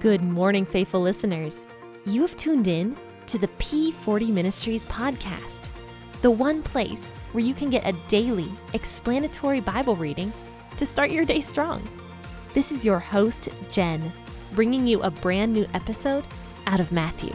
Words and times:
Good 0.00 0.22
morning, 0.22 0.64
faithful 0.64 1.02
listeners. 1.02 1.66
You 2.06 2.22
have 2.22 2.34
tuned 2.34 2.66
in 2.66 2.96
to 3.26 3.36
the 3.36 3.48
P40 3.48 4.30
Ministries 4.30 4.86
podcast, 4.86 5.68
the 6.22 6.30
one 6.30 6.62
place 6.62 7.12
where 7.32 7.44
you 7.44 7.52
can 7.52 7.68
get 7.68 7.86
a 7.86 7.92
daily 8.08 8.48
explanatory 8.72 9.60
Bible 9.60 9.96
reading 9.96 10.32
to 10.78 10.86
start 10.86 11.10
your 11.10 11.26
day 11.26 11.42
strong. 11.42 11.86
This 12.54 12.72
is 12.72 12.82
your 12.82 12.98
host, 12.98 13.50
Jen, 13.70 14.10
bringing 14.54 14.86
you 14.86 15.02
a 15.02 15.10
brand 15.10 15.52
new 15.52 15.66
episode 15.74 16.24
out 16.66 16.80
of 16.80 16.90
Matthew. 16.92 17.34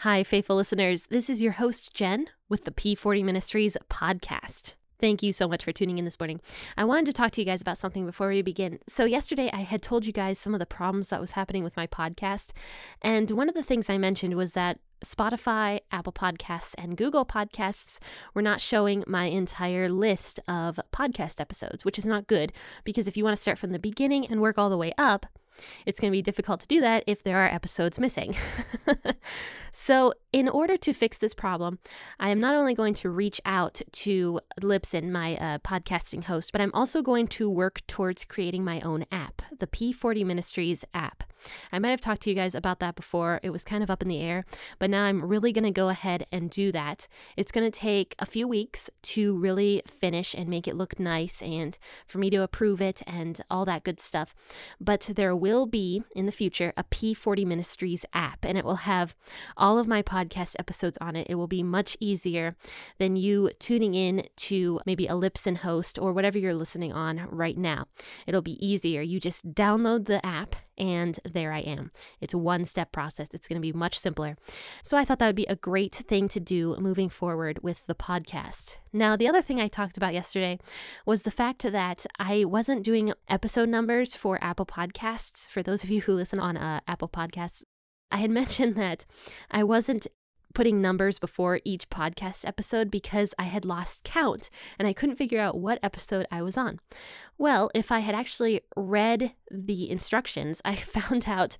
Hi, 0.00 0.22
faithful 0.24 0.56
listeners. 0.56 1.04
This 1.08 1.30
is 1.30 1.42
your 1.42 1.52
host, 1.52 1.94
Jen, 1.94 2.26
with 2.50 2.66
the 2.66 2.70
P40 2.70 3.24
Ministries 3.24 3.78
podcast. 3.88 4.74
Thank 5.00 5.22
you 5.22 5.32
so 5.32 5.46
much 5.46 5.64
for 5.64 5.70
tuning 5.70 5.98
in 5.98 6.04
this 6.04 6.18
morning. 6.18 6.40
I 6.76 6.84
wanted 6.84 7.06
to 7.06 7.12
talk 7.12 7.30
to 7.32 7.40
you 7.40 7.44
guys 7.44 7.60
about 7.60 7.78
something 7.78 8.04
before 8.04 8.28
we 8.28 8.42
begin. 8.42 8.80
So, 8.88 9.04
yesterday 9.04 9.48
I 9.52 9.60
had 9.60 9.80
told 9.80 10.06
you 10.06 10.12
guys 10.12 10.38
some 10.38 10.54
of 10.54 10.60
the 10.60 10.66
problems 10.66 11.08
that 11.08 11.20
was 11.20 11.32
happening 11.32 11.62
with 11.62 11.76
my 11.76 11.86
podcast. 11.86 12.50
And 13.00 13.30
one 13.30 13.48
of 13.48 13.54
the 13.54 13.62
things 13.62 13.88
I 13.88 13.96
mentioned 13.96 14.34
was 14.34 14.52
that 14.52 14.80
Spotify, 15.04 15.80
Apple 15.92 16.12
Podcasts, 16.12 16.74
and 16.76 16.96
Google 16.96 17.24
Podcasts 17.24 17.98
were 18.34 18.42
not 18.42 18.60
showing 18.60 19.04
my 19.06 19.26
entire 19.26 19.88
list 19.88 20.40
of 20.48 20.80
podcast 20.92 21.40
episodes, 21.40 21.84
which 21.84 21.98
is 21.98 22.06
not 22.06 22.26
good 22.26 22.52
because 22.82 23.06
if 23.06 23.16
you 23.16 23.22
want 23.22 23.36
to 23.36 23.42
start 23.42 23.58
from 23.58 23.70
the 23.70 23.78
beginning 23.78 24.26
and 24.26 24.40
work 24.40 24.58
all 24.58 24.70
the 24.70 24.76
way 24.76 24.92
up, 24.98 25.26
it's 25.86 26.00
going 26.00 26.10
to 26.10 26.16
be 26.16 26.22
difficult 26.22 26.60
to 26.60 26.66
do 26.66 26.80
that 26.80 27.04
if 27.06 27.22
there 27.22 27.38
are 27.38 27.48
episodes 27.48 27.98
missing. 27.98 28.34
so, 29.72 30.12
in 30.32 30.48
order 30.48 30.76
to 30.76 30.92
fix 30.92 31.18
this 31.18 31.34
problem, 31.34 31.78
I 32.20 32.28
am 32.30 32.40
not 32.40 32.54
only 32.54 32.74
going 32.74 32.94
to 32.94 33.10
reach 33.10 33.40
out 33.44 33.80
to 33.92 34.40
Libsyn, 34.60 35.10
my 35.10 35.36
uh, 35.36 35.58
podcasting 35.58 36.24
host, 36.24 36.52
but 36.52 36.60
I'm 36.60 36.74
also 36.74 37.02
going 37.02 37.28
to 37.28 37.48
work 37.48 37.80
towards 37.86 38.24
creating 38.24 38.64
my 38.64 38.80
own 38.80 39.06
app, 39.10 39.42
the 39.58 39.66
P40 39.66 40.24
Ministries 40.24 40.84
app. 40.92 41.24
I 41.72 41.78
might 41.78 41.90
have 41.90 42.00
talked 42.00 42.22
to 42.22 42.30
you 42.30 42.36
guys 42.36 42.54
about 42.54 42.80
that 42.80 42.96
before. 42.96 43.40
It 43.42 43.50
was 43.50 43.62
kind 43.62 43.82
of 43.82 43.90
up 43.90 44.02
in 44.02 44.08
the 44.08 44.20
air, 44.20 44.44
but 44.78 44.90
now 44.90 45.04
I'm 45.04 45.24
really 45.24 45.52
going 45.52 45.64
to 45.64 45.70
go 45.70 45.88
ahead 45.88 46.26
and 46.32 46.50
do 46.50 46.72
that. 46.72 47.08
It's 47.36 47.52
going 47.52 47.70
to 47.70 47.78
take 47.78 48.14
a 48.18 48.26
few 48.26 48.48
weeks 48.48 48.90
to 49.02 49.36
really 49.36 49.82
finish 49.86 50.34
and 50.34 50.48
make 50.48 50.66
it 50.66 50.74
look 50.74 50.98
nice 50.98 51.42
and 51.42 51.78
for 52.06 52.18
me 52.18 52.30
to 52.30 52.42
approve 52.42 52.80
it 52.80 53.02
and 53.06 53.40
all 53.50 53.64
that 53.66 53.84
good 53.84 54.00
stuff. 54.00 54.34
But 54.80 55.10
there 55.14 55.34
will 55.34 55.47
be 55.66 56.02
in 56.14 56.26
the 56.26 56.32
future 56.32 56.72
a 56.76 56.84
P40 56.84 57.46
Ministries 57.46 58.04
app, 58.12 58.44
and 58.44 58.58
it 58.58 58.64
will 58.64 58.76
have 58.76 59.14
all 59.56 59.78
of 59.78 59.88
my 59.88 60.02
podcast 60.02 60.54
episodes 60.58 60.98
on 61.00 61.16
it. 61.16 61.26
It 61.30 61.36
will 61.36 61.46
be 61.46 61.62
much 61.62 61.96
easier 62.00 62.56
than 62.98 63.16
you 63.16 63.50
tuning 63.58 63.94
in 63.94 64.24
to 64.36 64.80
maybe 64.86 65.06
a 65.06 65.12
Libsyn 65.12 65.58
host 65.58 65.98
or 65.98 66.12
whatever 66.12 66.38
you're 66.38 66.54
listening 66.54 66.92
on 66.92 67.26
right 67.30 67.56
now. 67.56 67.86
It'll 68.26 68.42
be 68.42 68.64
easier. 68.64 69.00
You 69.00 69.20
just 69.20 69.54
download 69.54 70.06
the 70.06 70.24
app 70.24 70.56
and 70.78 71.18
there 71.24 71.52
I 71.52 71.60
am. 71.60 71.90
It's 72.20 72.34
a 72.34 72.38
one 72.38 72.64
step 72.64 72.92
process. 72.92 73.28
It's 73.32 73.48
going 73.48 73.60
to 73.60 73.66
be 73.66 73.72
much 73.72 73.98
simpler. 73.98 74.36
So 74.82 74.96
I 74.96 75.04
thought 75.04 75.18
that 75.18 75.26
would 75.26 75.36
be 75.36 75.46
a 75.46 75.56
great 75.56 75.94
thing 75.94 76.28
to 76.28 76.40
do 76.40 76.76
moving 76.78 77.08
forward 77.08 77.62
with 77.62 77.86
the 77.86 77.94
podcast. 77.94 78.76
Now, 78.92 79.16
the 79.16 79.28
other 79.28 79.42
thing 79.42 79.60
I 79.60 79.68
talked 79.68 79.96
about 79.96 80.14
yesterday 80.14 80.58
was 81.04 81.22
the 81.22 81.30
fact 81.30 81.62
that 81.62 82.06
I 82.18 82.44
wasn't 82.44 82.84
doing 82.84 83.12
episode 83.28 83.68
numbers 83.68 84.14
for 84.14 84.42
Apple 84.42 84.66
Podcasts. 84.66 85.48
For 85.48 85.62
those 85.62 85.84
of 85.84 85.90
you 85.90 86.02
who 86.02 86.14
listen 86.14 86.38
on 86.38 86.56
uh, 86.56 86.80
Apple 86.86 87.08
Podcasts, 87.08 87.62
I 88.10 88.18
had 88.18 88.30
mentioned 88.40 88.76
that 88.76 89.04
I 89.50 89.64
wasn't 89.64 90.06
putting 90.58 90.80
numbers 90.82 91.20
before 91.20 91.60
each 91.64 91.88
podcast 91.88 92.44
episode 92.44 92.90
because 92.90 93.32
I 93.38 93.44
had 93.44 93.64
lost 93.64 94.02
count 94.02 94.50
and 94.76 94.88
I 94.88 94.92
couldn't 94.92 95.14
figure 95.14 95.38
out 95.38 95.56
what 95.56 95.78
episode 95.84 96.26
I 96.32 96.42
was 96.42 96.56
on. 96.56 96.80
Well, 97.38 97.70
if 97.76 97.92
I 97.92 98.00
had 98.00 98.16
actually 98.16 98.62
read 98.74 99.34
the 99.52 99.88
instructions, 99.88 100.60
I 100.64 100.74
found 100.74 101.28
out 101.28 101.58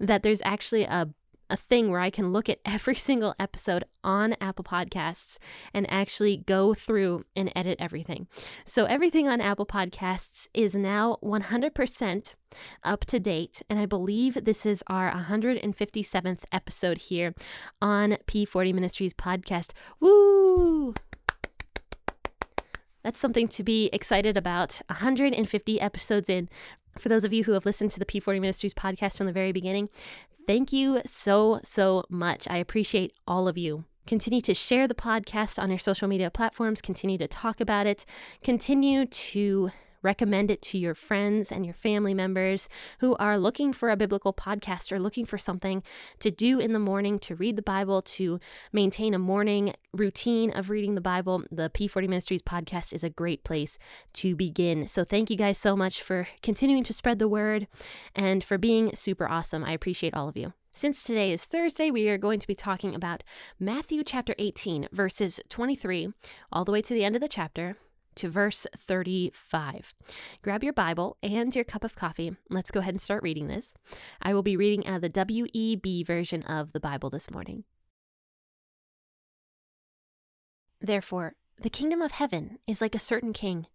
that 0.00 0.22
there's 0.22 0.40
actually 0.46 0.84
a 0.84 1.10
a 1.50 1.56
thing 1.56 1.90
where 1.90 2.00
I 2.00 2.10
can 2.10 2.32
look 2.32 2.48
at 2.48 2.60
every 2.64 2.94
single 3.08 3.34
episode 3.38 3.84
on 4.04 4.36
Apple 4.40 4.64
Podcasts 4.64 5.38
and 5.74 5.90
actually 5.90 6.36
go 6.36 6.74
through 6.74 7.24
and 7.34 7.52
edit 7.54 7.78
everything. 7.80 8.28
So 8.64 8.84
everything 8.84 9.28
on 9.28 9.40
Apple 9.40 9.66
Podcasts 9.66 10.48
is 10.54 10.74
now 10.74 11.18
100% 11.22 12.34
up 12.84 13.04
to 13.06 13.20
date. 13.20 13.62
And 13.68 13.78
I 13.78 13.86
believe 13.86 14.44
this 14.44 14.64
is 14.64 14.82
our 14.86 15.10
157th 15.12 16.44
episode 16.52 16.98
here 16.98 17.34
on 17.80 18.18
P40 18.26 18.74
Ministries 18.74 19.14
podcast. 19.14 19.72
Woo! 20.00 20.94
That's 23.02 23.18
something 23.18 23.48
to 23.48 23.62
be 23.62 23.88
excited 23.92 24.36
about. 24.36 24.80
150 24.88 25.80
episodes 25.80 26.28
in. 26.28 26.48
For 26.98 27.08
those 27.08 27.24
of 27.24 27.32
you 27.32 27.44
who 27.44 27.52
have 27.52 27.64
listened 27.64 27.92
to 27.92 27.98
the 27.98 28.04
P40 28.04 28.40
Ministries 28.40 28.74
podcast 28.74 29.16
from 29.16 29.26
the 29.26 29.32
very 29.32 29.52
beginning, 29.52 29.88
Thank 30.48 30.72
you 30.72 31.02
so, 31.04 31.60
so 31.62 32.04
much. 32.08 32.48
I 32.48 32.56
appreciate 32.56 33.12
all 33.26 33.48
of 33.48 33.58
you. 33.58 33.84
Continue 34.06 34.40
to 34.40 34.54
share 34.54 34.88
the 34.88 34.94
podcast 34.94 35.62
on 35.62 35.68
your 35.68 35.78
social 35.78 36.08
media 36.08 36.30
platforms, 36.30 36.80
continue 36.80 37.18
to 37.18 37.28
talk 37.28 37.60
about 37.60 37.86
it, 37.86 38.06
continue 38.42 39.04
to 39.04 39.70
recommend 40.02 40.50
it 40.50 40.62
to 40.62 40.78
your 40.78 40.94
friends 40.94 41.50
and 41.50 41.64
your 41.64 41.74
family 41.74 42.14
members 42.14 42.68
who 43.00 43.16
are 43.16 43.38
looking 43.38 43.72
for 43.72 43.90
a 43.90 43.96
biblical 43.96 44.32
podcast 44.32 44.92
or 44.92 44.98
looking 44.98 45.26
for 45.26 45.38
something 45.38 45.82
to 46.18 46.30
do 46.30 46.58
in 46.58 46.72
the 46.72 46.78
morning 46.78 47.18
to 47.20 47.34
read 47.34 47.56
the 47.56 47.62
Bible, 47.62 48.02
to 48.02 48.40
maintain 48.72 49.14
a 49.14 49.18
morning 49.18 49.74
routine 49.92 50.50
of 50.50 50.70
reading 50.70 50.94
the 50.94 51.00
Bible. 51.00 51.42
The 51.50 51.70
P40 51.70 52.08
Ministries 52.08 52.42
podcast 52.42 52.92
is 52.92 53.04
a 53.04 53.10
great 53.10 53.44
place 53.44 53.78
to 54.14 54.34
begin. 54.34 54.86
So, 54.86 55.04
thank 55.04 55.30
you 55.30 55.36
guys 55.36 55.58
so 55.58 55.76
much 55.76 56.02
for 56.02 56.28
continuing 56.42 56.84
to 56.84 56.92
spread 56.92 57.18
the 57.18 57.28
word 57.28 57.66
and 58.14 58.42
for 58.42 58.58
being 58.58 58.94
super 58.94 59.28
awesome. 59.28 59.64
I 59.64 59.72
appreciate 59.72 60.14
all 60.14 60.28
of 60.28 60.36
you. 60.36 60.52
Since 60.78 61.02
today 61.02 61.32
is 61.32 61.44
Thursday, 61.44 61.90
we 61.90 62.08
are 62.08 62.18
going 62.18 62.38
to 62.38 62.46
be 62.46 62.54
talking 62.54 62.94
about 62.94 63.24
Matthew 63.58 64.04
chapter 64.04 64.36
18, 64.38 64.88
verses 64.92 65.40
23 65.48 66.10
all 66.52 66.64
the 66.64 66.70
way 66.70 66.82
to 66.82 66.94
the 66.94 67.04
end 67.04 67.16
of 67.16 67.20
the 67.20 67.26
chapter, 67.26 67.76
to 68.18 68.28
verse 68.28 68.66
35. 68.76 69.94
Grab 70.42 70.64
your 70.64 70.72
Bible 70.72 71.16
and 71.22 71.54
your 71.54 71.64
cup 71.64 71.84
of 71.84 71.94
coffee. 71.94 72.36
Let's 72.50 72.72
go 72.72 72.80
ahead 72.80 72.94
and 72.94 73.00
start 73.00 73.22
reading 73.22 73.46
this. 73.46 73.74
I 74.20 74.34
will 74.34 74.42
be 74.42 74.56
reading 74.56 74.86
out 74.86 74.96
of 74.96 75.02
the 75.02 75.10
WEB 75.10 76.04
version 76.04 76.42
of 76.42 76.72
the 76.72 76.80
Bible 76.80 77.10
this 77.10 77.30
morning. 77.30 77.64
Therefore, 80.80 81.34
the 81.60 81.70
kingdom 81.70 82.02
of 82.02 82.12
heaven 82.12 82.58
is 82.66 82.80
like 82.80 82.94
a 82.94 83.00
certain 83.00 83.32
king 83.32 83.66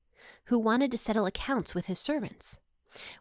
who 0.45 0.59
wanted 0.59 0.91
to 0.91 0.97
settle 0.97 1.25
accounts 1.25 1.73
with 1.73 1.87
his 1.87 1.99
servants. 1.99 2.59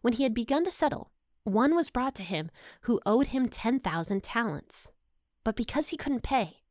When 0.00 0.14
he 0.14 0.24
had 0.24 0.34
begun 0.34 0.64
to 0.64 0.70
settle, 0.72 1.12
one 1.44 1.76
was 1.76 1.90
brought 1.90 2.16
to 2.16 2.22
him 2.22 2.50
who 2.82 3.00
owed 3.06 3.28
him 3.28 3.48
10,000 3.48 4.22
talents. 4.22 4.88
But 5.44 5.56
because 5.56 5.90
he 5.90 5.96
couldn't 5.96 6.22
pay, 6.22 6.62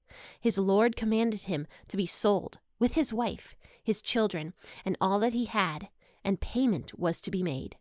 his 0.42 0.58
Lord 0.58 0.98
commanded 0.98 1.44
him 1.44 1.68
to 1.88 1.96
be 1.96 2.06
sold 2.06 2.60
with 2.80 2.96
his 2.96 3.14
wife 3.14 3.56
his 3.84 4.02
children, 4.02 4.54
and 4.86 4.98
all 5.02 5.20
that 5.20 5.34
he 5.34 5.46
had, 5.46 5.90
and 6.24 6.40
payment 6.42 6.98
was 6.98 7.22
to 7.22 7.32
be 7.32 7.44
made. 7.44 7.78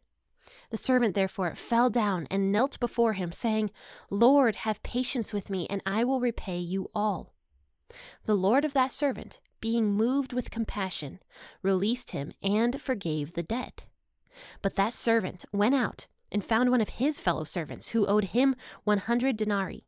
The 0.70 0.76
servant 0.76 1.14
therefore 1.14 1.54
fell 1.54 1.90
down 1.90 2.26
and 2.30 2.50
knelt 2.50 2.80
before 2.80 3.12
him, 3.12 3.32
saying, 3.32 3.70
Lord, 4.10 4.56
have 4.56 4.82
patience 4.82 5.32
with 5.32 5.50
me, 5.50 5.66
and 5.68 5.82
I 5.86 6.04
will 6.04 6.20
repay 6.20 6.58
you 6.58 6.90
all. 6.94 7.34
The 8.24 8.34
Lord 8.34 8.64
of 8.64 8.72
that 8.72 8.92
servant, 8.92 9.40
being 9.60 9.92
moved 9.92 10.32
with 10.32 10.50
compassion, 10.50 11.20
released 11.62 12.10
him 12.10 12.32
and 12.42 12.80
forgave 12.80 13.34
the 13.34 13.42
debt. 13.42 13.84
But 14.62 14.76
that 14.76 14.92
servant 14.92 15.44
went 15.52 15.74
out 15.74 16.06
and 16.32 16.44
found 16.44 16.70
one 16.70 16.80
of 16.80 16.90
his 16.90 17.20
fellow 17.20 17.44
servants 17.44 17.88
who 17.88 18.06
owed 18.06 18.26
him 18.26 18.56
one 18.84 18.98
hundred 18.98 19.36
denarii. 19.36 19.84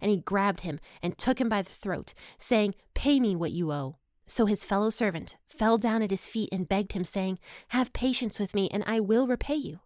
And 0.00 0.10
he 0.10 0.18
grabbed 0.18 0.60
him 0.60 0.78
and 1.02 1.18
took 1.18 1.40
him 1.40 1.48
by 1.48 1.62
the 1.62 1.70
throat, 1.70 2.14
saying, 2.38 2.74
Pay 2.94 3.18
me 3.18 3.34
what 3.34 3.52
you 3.52 3.72
owe. 3.72 3.96
So 4.26 4.46
his 4.46 4.64
fellow 4.64 4.90
servant 4.90 5.36
fell 5.46 5.78
down 5.78 6.02
at 6.02 6.10
his 6.10 6.26
feet 6.26 6.48
and 6.50 6.68
begged 6.68 6.92
him, 6.92 7.04
saying, 7.04 7.38
Have 7.68 7.92
patience 7.92 8.38
with 8.38 8.54
me, 8.54 8.68
and 8.72 8.82
I 8.86 9.00
will 9.00 9.26
repay 9.26 9.56
you. 9.56 9.80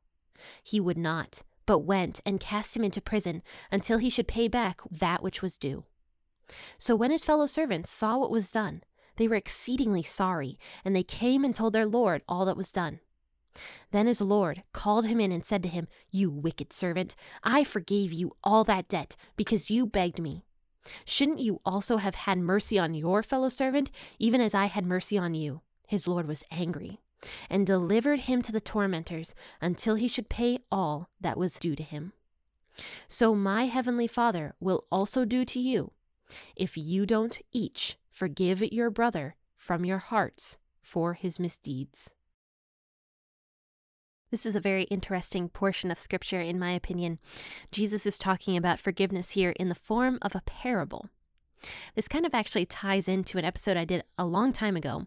He 0.62 0.81
would 0.81 0.99
not, 0.99 1.43
but 1.67 1.81
went 1.81 2.20
and 2.25 2.40
cast 2.40 2.76
him 2.76 2.85
into 2.85 3.00
prison 3.00 3.43
until 3.70 3.99
he 3.99 4.11
should 4.11 4.29
pay 4.29 4.49
back 4.49 4.81
that 4.90 5.23
which 5.23 5.43
was 5.43 5.56
due. 5.56 5.85
So 6.79 6.96
when 6.96 7.11
his 7.11 7.25
fellow 7.25 7.46
servants 7.46 7.90
saw 7.90 8.17
what 8.19 8.31
was 8.31 8.50
done, 8.50 8.82
they 9.17 9.29
were 9.29 9.35
exceedingly 9.35 10.02
sorry, 10.02 10.58
and 10.85 10.94
they 10.94 11.02
came 11.02 11.44
and 11.44 11.55
told 11.55 11.73
their 11.73 11.87
Lord 11.87 12.23
all 12.29 12.44
that 12.44 12.56
was 12.56 12.73
done. 12.73 13.00
Then 13.90 14.06
his 14.06 14.20
Lord 14.20 14.62
called 14.73 15.06
him 15.06 15.20
in 15.20 15.32
and 15.32 15.44
said 15.44 15.62
to 15.64 15.69
him, 15.69 15.88
You 16.11 16.31
wicked 16.31 16.73
servant, 16.73 17.17
I 17.43 17.64
forgave 17.64 18.12
you 18.12 18.32
all 18.44 18.62
that 18.64 18.88
debt 18.88 19.17
because 19.37 19.70
you 19.70 19.87
begged 19.87 20.20
me. 20.20 20.44
Shouldn't 21.05 21.40
you 21.40 21.61
also 21.64 21.96
have 21.99 22.14
had 22.14 22.38
mercy 22.38 22.79
on 22.79 22.94
your 22.94 23.23
fellow 23.23 23.49
servant, 23.49 23.90
even 24.19 24.40
as 24.40 24.55
I 24.55 24.67
had 24.67 24.87
mercy 24.87 25.19
on 25.19 25.35
you? 25.35 25.61
His 25.87 26.06
Lord 26.06 26.26
was 26.26 26.44
angry 26.50 27.00
and 27.50 27.67
delivered 27.67 28.20
him 28.20 28.43
to 28.43 28.52
the 28.52 28.61
tormentors 28.61 29.35
until 29.61 29.96
he 29.96 30.08
should 30.08 30.29
pay 30.29 30.61
all 30.70 31.08
that 31.20 31.38
was 31.38 31.58
due 31.58 31.75
to 31.76 31.82
him. 31.82 32.12
So 33.08 33.35
my 33.35 33.67
heavenly 33.67 34.06
Father 34.06 34.55
will 34.61 34.85
also 34.90 35.25
do 35.25 35.44
to 35.46 35.58
you 35.58 35.93
if 36.55 36.76
you 36.76 37.06
don't 37.06 37.40
each 37.52 37.96
forgive 38.11 38.61
your 38.61 38.90
brother 38.90 39.37
from 39.56 39.85
your 39.85 39.99
hearts 39.99 40.58
for 40.81 41.14
his 41.14 41.38
misdeeds. 41.38 42.11
This 44.30 44.44
is 44.44 44.54
a 44.54 44.60
very 44.60 44.82
interesting 44.84 45.48
portion 45.48 45.90
of 45.90 45.98
scripture, 45.98 46.40
in 46.40 46.58
my 46.58 46.72
opinion. 46.72 47.19
Jesus 47.72 48.04
is 48.04 48.19
talking 48.19 48.56
about 48.56 48.78
forgiveness 48.78 49.30
here 49.30 49.50
in 49.50 49.70
the 49.70 49.75
form 49.75 50.19
of 50.20 50.34
a 50.34 50.42
parable. 50.44 51.08
This 51.94 52.08
kind 52.08 52.26
of 52.26 52.34
actually 52.34 52.66
ties 52.66 53.08
into 53.08 53.38
an 53.38 53.44
episode 53.44 53.76
I 53.76 53.84
did 53.84 54.05
a 54.19 54.25
long 54.25 54.52
time 54.52 54.76
ago. 54.76 55.06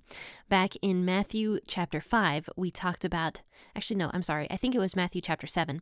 Back 0.49 0.73
in 0.81 1.05
Matthew 1.05 1.59
chapter 1.67 2.01
5, 2.01 2.49
we 2.57 2.71
talked 2.71 3.05
about, 3.05 3.41
actually, 3.75 3.95
no, 3.95 4.11
I'm 4.13 4.23
sorry, 4.23 4.47
I 4.51 4.57
think 4.57 4.75
it 4.75 4.79
was 4.79 4.95
Matthew 4.95 5.21
chapter 5.21 5.47
7, 5.47 5.81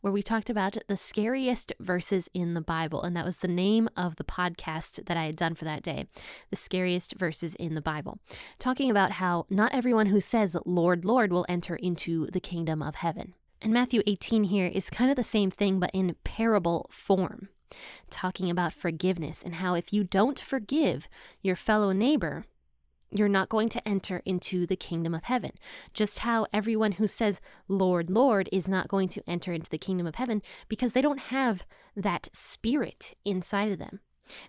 where 0.00 0.12
we 0.12 0.22
talked 0.22 0.50
about 0.50 0.76
the 0.88 0.96
scariest 0.96 1.72
verses 1.80 2.28
in 2.34 2.54
the 2.54 2.60
Bible. 2.60 3.02
And 3.02 3.16
that 3.16 3.24
was 3.24 3.38
the 3.38 3.48
name 3.48 3.88
of 3.96 4.16
the 4.16 4.24
podcast 4.24 5.06
that 5.06 5.16
I 5.16 5.24
had 5.24 5.36
done 5.36 5.54
for 5.54 5.64
that 5.64 5.82
day 5.82 6.06
The 6.50 6.56
Scariest 6.56 7.14
Verses 7.16 7.54
in 7.54 7.74
the 7.74 7.80
Bible, 7.80 8.18
talking 8.58 8.90
about 8.90 9.12
how 9.12 9.46
not 9.48 9.74
everyone 9.74 10.06
who 10.06 10.20
says, 10.20 10.56
Lord, 10.66 11.04
Lord, 11.04 11.32
will 11.32 11.46
enter 11.48 11.76
into 11.76 12.26
the 12.26 12.40
kingdom 12.40 12.82
of 12.82 12.96
heaven. 12.96 13.34
And 13.62 13.72
Matthew 13.72 14.02
18 14.06 14.44
here 14.44 14.66
is 14.66 14.88
kind 14.88 15.10
of 15.10 15.16
the 15.16 15.22
same 15.22 15.50
thing, 15.50 15.78
but 15.78 15.90
in 15.92 16.16
parable 16.24 16.88
form 16.90 17.48
talking 18.10 18.50
about 18.50 18.72
forgiveness 18.72 19.42
and 19.44 19.56
how 19.56 19.74
if 19.74 19.92
you 19.92 20.04
don't 20.04 20.38
forgive 20.38 21.08
your 21.42 21.56
fellow 21.56 21.92
neighbor, 21.92 22.44
you're 23.12 23.28
not 23.28 23.48
going 23.48 23.68
to 23.70 23.88
enter 23.88 24.22
into 24.24 24.66
the 24.66 24.76
kingdom 24.76 25.14
of 25.14 25.24
heaven. 25.24 25.52
Just 25.92 26.20
how 26.20 26.46
everyone 26.52 26.92
who 26.92 27.06
says, 27.06 27.40
Lord, 27.68 28.08
Lord, 28.08 28.48
is 28.52 28.68
not 28.68 28.88
going 28.88 29.08
to 29.08 29.22
enter 29.26 29.52
into 29.52 29.70
the 29.70 29.78
kingdom 29.78 30.06
of 30.06 30.14
heaven 30.14 30.42
because 30.68 30.92
they 30.92 31.02
don't 31.02 31.18
have 31.18 31.66
that 31.96 32.28
spirit 32.32 33.14
inside 33.24 33.72
of 33.72 33.78
them. 33.78 34.00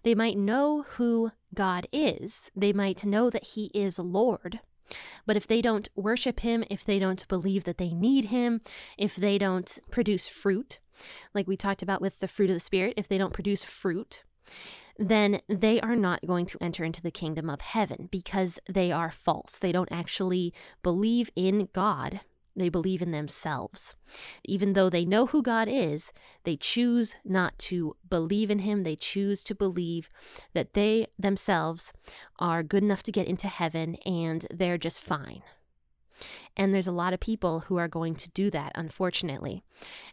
They 0.03 0.13
might 0.13 0.37
know 0.37 0.83
who 0.83 1.31
God 1.55 1.87
is, 1.91 2.51
they 2.55 2.71
might 2.71 3.03
know 3.03 3.29
that 3.29 3.47
He 3.55 3.71
is 3.73 3.97
Lord. 3.97 4.59
But 5.25 5.37
if 5.37 5.47
they 5.47 5.61
don't 5.61 5.89
worship 5.95 6.41
Him, 6.41 6.63
if 6.69 6.83
they 6.83 6.99
don't 6.99 7.27
believe 7.27 7.63
that 7.63 7.77
they 7.77 7.93
need 7.93 8.25
Him, 8.25 8.61
if 8.97 9.15
they 9.15 9.37
don't 9.37 9.79
produce 9.89 10.27
fruit, 10.29 10.79
like 11.33 11.47
we 11.47 11.57
talked 11.57 11.81
about 11.81 12.01
with 12.01 12.19
the 12.19 12.27
fruit 12.27 12.49
of 12.49 12.55
the 12.55 12.59
Spirit, 12.59 12.93
if 12.97 13.07
they 13.07 13.17
don't 13.17 13.33
produce 13.33 13.63
fruit, 13.63 14.23
then 14.97 15.41
they 15.47 15.79
are 15.81 15.95
not 15.95 16.25
going 16.25 16.45
to 16.45 16.57
enter 16.61 16.83
into 16.83 17.01
the 17.01 17.11
kingdom 17.11 17.49
of 17.49 17.61
heaven 17.61 18.07
because 18.11 18.59
they 18.69 18.91
are 18.91 19.11
false. 19.11 19.57
They 19.57 19.71
don't 19.71 19.91
actually 19.91 20.53
believe 20.83 21.29
in 21.35 21.69
God. 21.73 22.21
They 22.55 22.69
believe 22.69 23.01
in 23.01 23.11
themselves. 23.11 23.95
Even 24.43 24.73
though 24.73 24.89
they 24.89 25.05
know 25.05 25.27
who 25.27 25.41
God 25.41 25.69
is, 25.69 26.11
they 26.43 26.57
choose 26.57 27.15
not 27.23 27.57
to 27.59 27.95
believe 28.07 28.51
in 28.51 28.59
Him. 28.59 28.83
They 28.83 28.97
choose 28.97 29.43
to 29.45 29.55
believe 29.55 30.09
that 30.53 30.73
they 30.73 31.07
themselves 31.17 31.93
are 32.39 32.61
good 32.61 32.83
enough 32.83 33.03
to 33.03 33.11
get 33.11 33.27
into 33.27 33.47
heaven 33.47 33.95
and 34.05 34.45
they're 34.51 34.77
just 34.77 35.01
fine. 35.01 35.43
And 36.57 36.73
there's 36.73 36.87
a 36.87 36.91
lot 36.91 37.13
of 37.13 37.19
people 37.19 37.61
who 37.61 37.77
are 37.77 37.87
going 37.87 38.15
to 38.15 38.29
do 38.31 38.49
that, 38.51 38.71
unfortunately. 38.75 39.63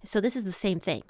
So 0.05 0.21
this 0.21 0.37
is 0.37 0.45
the 0.45 0.53
same 0.53 0.81
thing. 0.81 1.03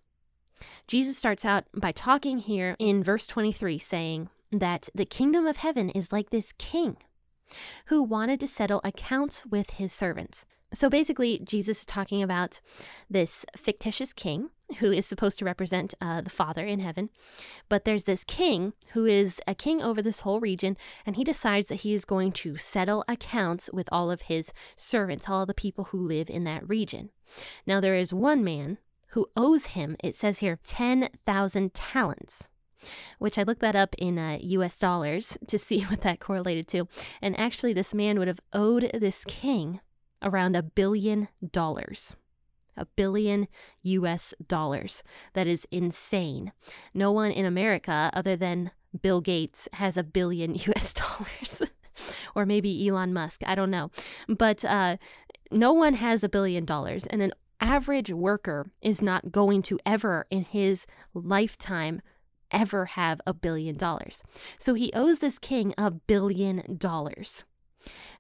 Jesus 0.87 1.17
starts 1.17 1.45
out 1.45 1.65
by 1.75 1.93
talking 1.93 2.39
here 2.39 2.75
in 2.79 3.05
verse 3.05 3.27
23, 3.27 3.79
saying 3.79 4.31
that 4.51 4.89
the 4.95 5.05
kingdom 5.05 5.47
of 5.47 5.59
heaven 5.59 5.91
is 5.91 6.13
like 6.13 6.31
this 6.31 6.53
king 6.59 6.97
who 7.87 8.03
wanted 8.03 8.41
to 8.41 8.47
settle 8.47 8.81
accounts 8.85 9.47
with 9.47 9.71
his 9.71 9.93
servants. 9.93 10.45
So 10.73 10.91
basically, 10.91 11.41
Jesus 11.45 11.81
is 11.81 11.87
talking 11.87 12.23
about 12.23 12.61
this 13.09 13.47
fictitious 13.57 14.13
king 14.13 14.51
who 14.79 14.93
is 14.93 15.07
supposed 15.07 15.39
to 15.39 15.45
represent 15.45 15.95
uh, 16.01 16.21
the 16.21 16.31
Father 16.31 16.65
in 16.65 16.81
heaven. 16.81 17.11
But 17.69 17.85
there's 17.85 18.05
this 18.05 18.25
king 18.25 18.75
who 18.93 19.07
is 19.07 19.41
a 19.47 19.55
king 19.55 19.83
over 19.83 20.03
this 20.03 20.21
whole 20.21 20.41
region, 20.41 20.77
and 21.07 21.17
he 21.17 21.25
decides 21.25 21.69
that 21.69 21.77
he 21.77 21.95
is 21.95 22.05
going 22.05 22.33
to 22.33 22.57
settle 22.57 23.05
accounts 23.09 23.71
with 23.73 23.89
all 23.91 24.11
of 24.11 24.23
his 24.23 24.53
servants, 24.77 25.29
all 25.29 25.47
the 25.47 25.55
people 25.55 25.85
who 25.85 25.99
live 25.99 26.29
in 26.29 26.45
that 26.45 26.69
region. 26.69 27.11
Now, 27.67 27.81
there 27.81 27.95
is 27.95 28.13
one 28.13 28.45
man 28.45 28.79
who 29.13 29.29
owes 29.37 29.67
him, 29.67 29.97
it 30.05 30.15
says 30.15 30.41
here, 30.41 30.59
10,000 30.65 31.75
talents 31.75 32.49
which 33.19 33.39
I 33.39 33.43
looked 33.43 33.61
that 33.63 33.75
up 33.75 33.95
in 33.99 34.19
uh, 34.19 34.39
US 34.41 34.79
dollars 34.79 35.37
to 35.47 35.59
see 35.59 35.83
what 35.83 36.03
that 36.03 36.21
correlated 36.21 36.69
to. 36.69 36.89
And 37.21 37.39
actually, 37.39 37.73
this 37.73 37.95
man 37.95 38.19
would 38.19 38.29
have 38.29 38.41
owed 38.53 38.91
this 38.95 39.25
king 39.25 39.81
around 40.23 40.57
a 40.57 40.63
billion 40.63 41.29
dollars. 41.53 42.15
A 42.79 42.87
billion 42.87 43.49
US 43.83 44.35
dollars. 44.47 45.03
That 45.35 45.47
is 45.47 45.67
insane. 45.71 46.53
No 46.95 47.13
one 47.13 47.31
in 47.31 47.45
America, 47.45 48.11
other 48.15 48.37
than 48.37 48.71
Bill 49.03 49.21
Gates, 49.21 49.69
has 49.75 49.97
a 49.97 50.03
billion 50.03 50.55
US 50.75 50.93
dollars. 50.93 51.63
or 52.35 52.47
maybe 52.47 52.89
Elon 52.89 53.13
Musk. 53.13 53.43
I 53.47 53.55
don't 53.55 53.71
know. 53.71 53.91
But 54.29 54.65
uh, 54.65 54.97
no 55.51 55.73
one 55.73 55.95
has 55.95 56.23
a 56.23 56.29
billion 56.29 56.65
dollars. 56.65 57.07
And 57.07 57.23
an 57.23 57.33
average 57.61 58.13
worker 58.13 58.71
is 58.81 59.03
not 59.03 59.33
going 59.33 59.63
to 59.63 59.79
ever 59.85 60.27
in 60.31 60.45
his 60.45 60.87
lifetime 61.15 62.01
ever 62.51 62.87
have 62.87 63.21
a 63.27 63.35
billion 63.35 63.77
dollars. 63.77 64.23
So 64.59 64.75
he 64.75 64.93
owes 64.95 65.19
this 65.19 65.39
king 65.39 65.75
a 65.77 65.91
billion 65.91 66.77
dollars. 66.79 67.45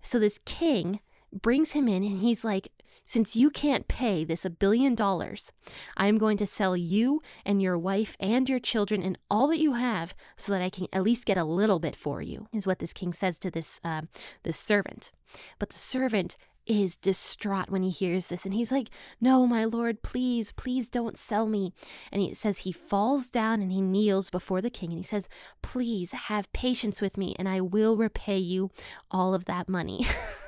So 0.02 0.18
this 0.18 0.38
king 0.44 1.00
brings 1.32 1.72
him 1.72 1.88
in 1.88 2.02
and 2.02 2.20
he's 2.20 2.44
like, 2.44 2.68
since 3.04 3.34
you 3.34 3.48
can't 3.48 3.88
pay 3.88 4.22
this 4.22 4.44
a 4.44 4.50
billion 4.50 4.94
dollars, 4.94 5.50
I 5.96 6.08
am 6.08 6.18
going 6.18 6.36
to 6.38 6.46
sell 6.46 6.76
you 6.76 7.22
and 7.44 7.62
your 7.62 7.78
wife 7.78 8.16
and 8.20 8.46
your 8.48 8.58
children 8.58 9.02
and 9.02 9.16
all 9.30 9.48
that 9.48 9.60
you 9.60 9.74
have 9.74 10.14
so 10.36 10.52
that 10.52 10.60
I 10.60 10.68
can 10.68 10.88
at 10.92 11.02
least 11.02 11.24
get 11.24 11.38
a 11.38 11.44
little 11.44 11.78
bit 11.78 11.96
for 11.96 12.20
you, 12.20 12.48
is 12.52 12.66
what 12.66 12.80
this 12.80 12.92
king 12.92 13.14
says 13.14 13.38
to 13.38 13.50
this, 13.50 13.80
uh, 13.82 14.02
this 14.42 14.58
servant. 14.58 15.10
But 15.58 15.70
the 15.70 15.78
servant 15.78 16.36
is 16.66 16.96
distraught 16.96 17.70
when 17.70 17.82
he 17.82 17.88
hears 17.88 18.26
this 18.26 18.44
and 18.44 18.52
he's 18.52 18.70
like, 18.70 18.90
No, 19.20 19.46
my 19.46 19.64
lord, 19.64 20.02
please, 20.02 20.52
please 20.52 20.90
don't 20.90 21.16
sell 21.16 21.46
me. 21.46 21.72
And 22.12 22.20
he 22.20 22.34
says 22.34 22.58
he 22.58 22.72
falls 22.72 23.30
down 23.30 23.62
and 23.62 23.72
he 23.72 23.80
kneels 23.80 24.28
before 24.28 24.60
the 24.60 24.68
king 24.70 24.90
and 24.90 24.98
he 24.98 25.04
says, 25.04 25.28
Please 25.62 26.12
have 26.12 26.52
patience 26.52 27.00
with 27.00 27.16
me 27.16 27.34
and 27.38 27.48
I 27.48 27.62
will 27.62 27.96
repay 27.96 28.38
you 28.38 28.70
all 29.10 29.34
of 29.34 29.46
that 29.46 29.68
money. 29.68 30.04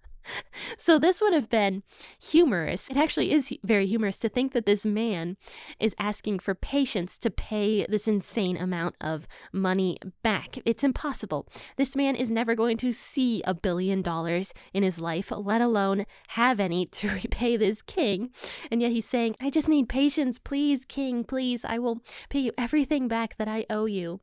so 0.77 0.97
this 0.97 1.21
would 1.21 1.33
have 1.33 1.49
been 1.49 1.83
humorous. 2.21 2.89
It 2.89 2.97
actually 2.97 3.31
is 3.31 3.53
very 3.63 3.87
humorous 3.87 4.19
to 4.19 4.29
think 4.29 4.53
that 4.53 4.65
this 4.65 4.85
man 4.85 5.37
is 5.79 5.95
asking 5.99 6.39
for 6.39 6.55
patience 6.55 7.17
to 7.19 7.29
pay 7.29 7.85
this 7.87 8.07
insane 8.07 8.57
amount 8.57 8.95
of 9.01 9.27
money 9.51 9.97
back. 10.23 10.57
It's 10.65 10.83
impossible. 10.83 11.47
This 11.77 11.95
man 11.95 12.15
is 12.15 12.31
never 12.31 12.55
going 12.55 12.77
to 12.77 12.91
see 12.91 13.41
a 13.45 13.53
billion 13.53 14.01
dollars 14.01 14.53
in 14.73 14.83
his 14.83 14.99
life, 14.99 15.31
let 15.35 15.61
alone 15.61 16.05
have 16.29 16.59
any 16.59 16.85
to 16.91 17.09
repay 17.09 17.57
this 17.57 17.81
king. 17.81 18.31
And 18.69 18.81
yet 18.81 18.91
he's 18.91 19.07
saying, 19.07 19.35
I 19.41 19.49
just 19.49 19.69
need 19.69 19.89
patience. 19.89 20.39
Please, 20.39 20.85
king, 20.85 21.23
please, 21.23 21.65
I 21.65 21.79
will 21.79 22.01
pay 22.29 22.39
you 22.39 22.51
everything 22.57 23.07
back 23.07 23.37
that 23.37 23.47
I 23.47 23.65
owe 23.69 23.85
you. 23.85 24.19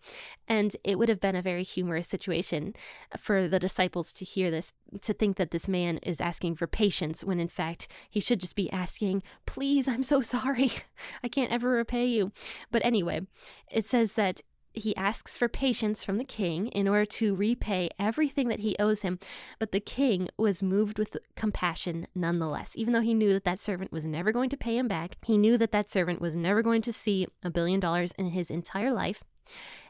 And 0.47 0.77
it 0.85 0.99
would 0.99 1.09
have 1.09 1.21
been 1.21 1.37
a 1.37 1.43
very 1.43 1.63
humorous 1.63 2.09
situation 2.09 2.75
for 3.19 3.49
the 3.49 3.59
disciples 3.59 4.13
to 4.15 4.25
hear 4.25 4.51
this, 4.51 4.73
to 5.03 5.13
think 5.13 5.37
that 5.37 5.51
this 5.51 5.69
is 6.05 6.21
asking 6.21 6.57
for 6.57 6.67
patience 6.67 7.25
when 7.25 7.41
in 7.41 7.49
fact 7.49 7.89
he 8.09 8.21
should 8.21 8.41
just 8.41 8.57
be 8.57 8.71
asking, 8.71 9.23
Please, 9.47 9.89
I'm 9.89 10.03
so 10.03 10.21
sorry. 10.21 10.73
I 11.23 11.29
can't 11.29 11.53
ever 11.53 11.71
repay 11.71 12.07
you. 12.07 12.33
But 12.71 12.85
anyway, 12.85 13.27
it 13.71 13.85
says 13.87 14.13
that 14.15 14.43
he 14.75 14.95
asks 14.97 15.37
for 15.37 15.49
patience 15.49 16.05
from 16.05 16.19
the 16.19 16.25
king 16.25 16.69
in 16.69 16.87
order 16.87 17.05
to 17.05 17.35
repay 17.35 17.89
everything 17.99 18.49
that 18.49 18.61
he 18.61 18.77
owes 18.79 19.03
him. 19.03 19.19
But 19.59 19.73
the 19.73 19.81
king 19.81 20.29
was 20.39 20.63
moved 20.63 20.99
with 20.99 21.17
compassion 21.35 22.07
nonetheless. 22.15 22.73
Even 22.77 22.93
though 22.93 23.01
he 23.01 23.15
knew 23.15 23.33
that 23.33 23.45
that 23.45 23.59
servant 23.59 23.93
was 23.93 24.05
never 24.05 24.31
going 24.31 24.51
to 24.51 24.57
pay 24.57 24.77
him 24.77 24.87
back, 24.87 25.17
he 25.25 25.37
knew 25.37 25.59
that 25.59 25.73
that 25.73 25.91
servant 25.91 26.21
was 26.21 26.37
never 26.37 26.63
going 26.63 26.83
to 26.83 26.93
see 26.93 27.27
a 27.43 27.51
billion 27.51 27.81
dollars 27.81 28.13
in 28.13 28.31
his 28.31 28.51
entire 28.51 28.93
life 28.93 29.25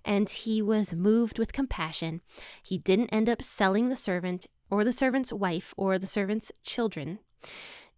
and 0.05 0.29
he 0.29 0.62
was 0.62 0.95
moved 0.95 1.38
with 1.38 1.53
compassion. 1.53 2.21
He 2.62 2.79
didn't 2.79 3.11
end 3.11 3.29
up 3.29 3.43
selling 3.43 3.88
the 3.88 3.97
servant 3.97 4.47
or 4.71 4.85
the 4.85 4.93
servant's 4.93 5.33
wife 5.33 5.75
or 5.77 5.99
the 5.99 6.07
servant's 6.07 6.53
children, 6.63 7.19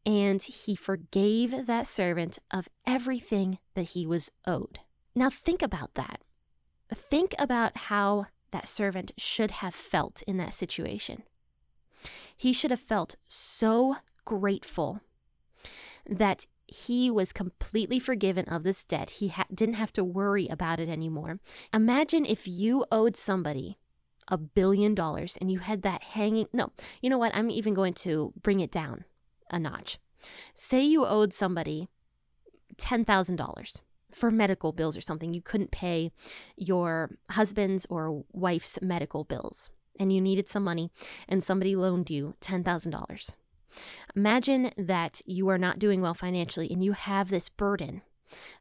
and 0.06 0.42
he 0.42 0.74
forgave 0.74 1.66
that 1.66 1.86
servant 1.86 2.38
of 2.50 2.68
everything 2.86 3.58
that 3.74 3.90
he 3.90 4.06
was 4.06 4.30
owed. 4.46 4.80
Now, 5.14 5.30
think 5.30 5.62
about 5.62 5.94
that. 5.94 6.20
Think 6.94 7.34
about 7.38 7.76
how 7.76 8.26
that 8.50 8.68
servant 8.68 9.12
should 9.16 9.50
have 9.52 9.74
felt 9.74 10.22
in 10.22 10.36
that 10.38 10.54
situation. 10.54 11.22
He 12.36 12.52
should 12.52 12.70
have 12.70 12.80
felt 12.80 13.16
so 13.28 13.96
grateful 14.24 15.00
that 16.08 16.46
he 16.66 17.10
was 17.10 17.32
completely 17.32 17.98
forgiven 17.98 18.44
of 18.46 18.62
this 18.62 18.84
debt. 18.84 19.10
He 19.10 19.28
ha- 19.28 19.46
didn't 19.52 19.74
have 19.74 19.92
to 19.94 20.04
worry 20.04 20.46
about 20.48 20.80
it 20.80 20.88
anymore. 20.88 21.40
Imagine 21.74 22.24
if 22.24 22.46
you 22.46 22.84
owed 22.90 23.16
somebody 23.16 23.76
a 24.30 24.38
billion 24.38 24.94
dollars 24.94 25.36
and 25.40 25.50
you 25.50 25.58
had 25.58 25.82
that 25.82 26.02
hanging. 26.02 26.46
No, 26.52 26.72
you 27.02 27.10
know 27.10 27.18
what? 27.18 27.34
I'm 27.34 27.50
even 27.50 27.74
going 27.74 27.94
to 27.94 28.32
bring 28.40 28.60
it 28.60 28.70
down 28.70 29.04
a 29.50 29.58
notch. 29.58 29.98
Say 30.54 30.82
you 30.82 31.04
owed 31.04 31.32
somebody 31.32 31.88
$10,000 32.76 33.80
for 34.12 34.30
medical 34.30 34.72
bills 34.72 34.96
or 34.96 35.00
something. 35.00 35.34
You 35.34 35.42
couldn't 35.42 35.70
pay 35.70 36.12
your 36.56 37.10
husband's 37.30 37.86
or 37.90 38.24
wife's 38.32 38.78
medical 38.80 39.24
bills. 39.24 39.70
and 40.00 40.12
you 40.12 40.20
needed 40.20 40.48
some 40.48 40.64
money 40.64 40.90
and 41.28 41.44
somebody 41.44 41.76
loaned 41.76 42.10
you 42.10 42.34
$10,000. 42.40 43.34
Imagine 44.16 44.72
that 44.76 45.20
you 45.26 45.48
are 45.48 45.58
not 45.58 45.78
doing 45.78 46.00
well 46.00 46.14
financially 46.14 46.72
and 46.72 46.82
you 46.82 46.92
have 46.92 47.28
this 47.28 47.48
burden 47.48 48.02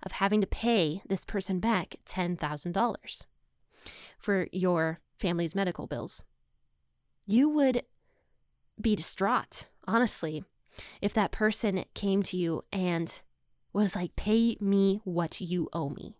of 0.03 0.11
having 0.13 0.41
to 0.41 0.47
pay 0.47 1.01
this 1.07 1.25
person 1.25 1.59
back 1.59 1.95
$10,000 2.05 3.23
for 4.19 4.47
your 4.51 4.99
family's 5.19 5.55
medical 5.55 5.87
bills. 5.87 6.23
You 7.27 7.49
would 7.49 7.83
be 8.79 8.95
distraught, 8.95 9.67
honestly, 9.87 10.43
if 11.01 11.13
that 11.13 11.31
person 11.31 11.83
came 11.93 12.23
to 12.23 12.37
you 12.37 12.63
and 12.71 13.21
was 13.73 13.95
like, 13.95 14.15
pay 14.15 14.57
me 14.59 15.01
what 15.03 15.41
you 15.41 15.69
owe 15.73 15.89
me. 15.89 16.15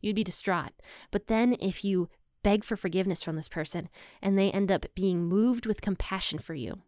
You'd 0.00 0.16
be 0.16 0.24
distraught. 0.24 0.72
But 1.10 1.26
then 1.26 1.56
if 1.60 1.84
you 1.84 2.08
beg 2.42 2.64
for 2.64 2.76
forgiveness 2.76 3.22
from 3.22 3.36
this 3.36 3.48
person 3.48 3.88
and 4.22 4.38
they 4.38 4.50
end 4.50 4.70
up 4.70 4.86
being 4.94 5.24
moved 5.24 5.66
with 5.66 5.82
compassion 5.82 6.38
for 6.38 6.54
you 6.54 6.82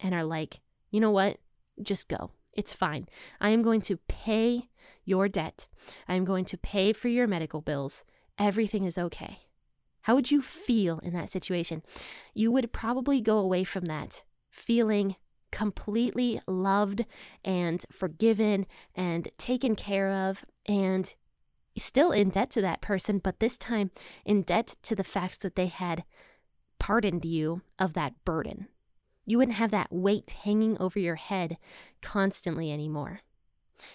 and 0.00 0.14
are 0.14 0.24
like, 0.24 0.60
you 0.90 1.00
know 1.00 1.10
what? 1.10 1.38
Just 1.82 2.08
go. 2.08 2.32
It's 2.52 2.72
fine. 2.72 3.06
I 3.40 3.50
am 3.50 3.62
going 3.62 3.80
to 3.82 3.98
pay 4.08 4.68
your 5.04 5.28
debt. 5.28 5.66
I 6.08 6.14
am 6.14 6.24
going 6.24 6.44
to 6.46 6.58
pay 6.58 6.92
for 6.92 7.08
your 7.08 7.26
medical 7.26 7.60
bills. 7.60 8.04
Everything 8.38 8.84
is 8.84 8.98
okay. 8.98 9.38
How 10.10 10.16
would 10.16 10.32
you 10.32 10.42
feel 10.42 10.98
in 11.04 11.12
that 11.12 11.30
situation? 11.30 11.84
You 12.34 12.50
would 12.50 12.72
probably 12.72 13.20
go 13.20 13.38
away 13.38 13.62
from 13.62 13.84
that 13.84 14.24
feeling 14.50 15.14
completely 15.52 16.40
loved 16.48 17.06
and 17.44 17.84
forgiven 17.92 18.66
and 18.96 19.28
taken 19.38 19.76
care 19.76 20.10
of 20.10 20.44
and 20.66 21.14
still 21.78 22.10
in 22.10 22.30
debt 22.30 22.50
to 22.50 22.60
that 22.60 22.80
person, 22.80 23.20
but 23.20 23.38
this 23.38 23.56
time 23.56 23.92
in 24.24 24.42
debt 24.42 24.74
to 24.82 24.96
the 24.96 25.04
fact 25.04 25.42
that 25.42 25.54
they 25.54 25.68
had 25.68 26.02
pardoned 26.80 27.24
you 27.24 27.62
of 27.78 27.92
that 27.92 28.14
burden. 28.24 28.66
You 29.26 29.38
wouldn't 29.38 29.58
have 29.58 29.70
that 29.70 29.92
weight 29.92 30.34
hanging 30.42 30.76
over 30.80 30.98
your 30.98 31.14
head 31.14 31.56
constantly 32.02 32.72
anymore. 32.72 33.20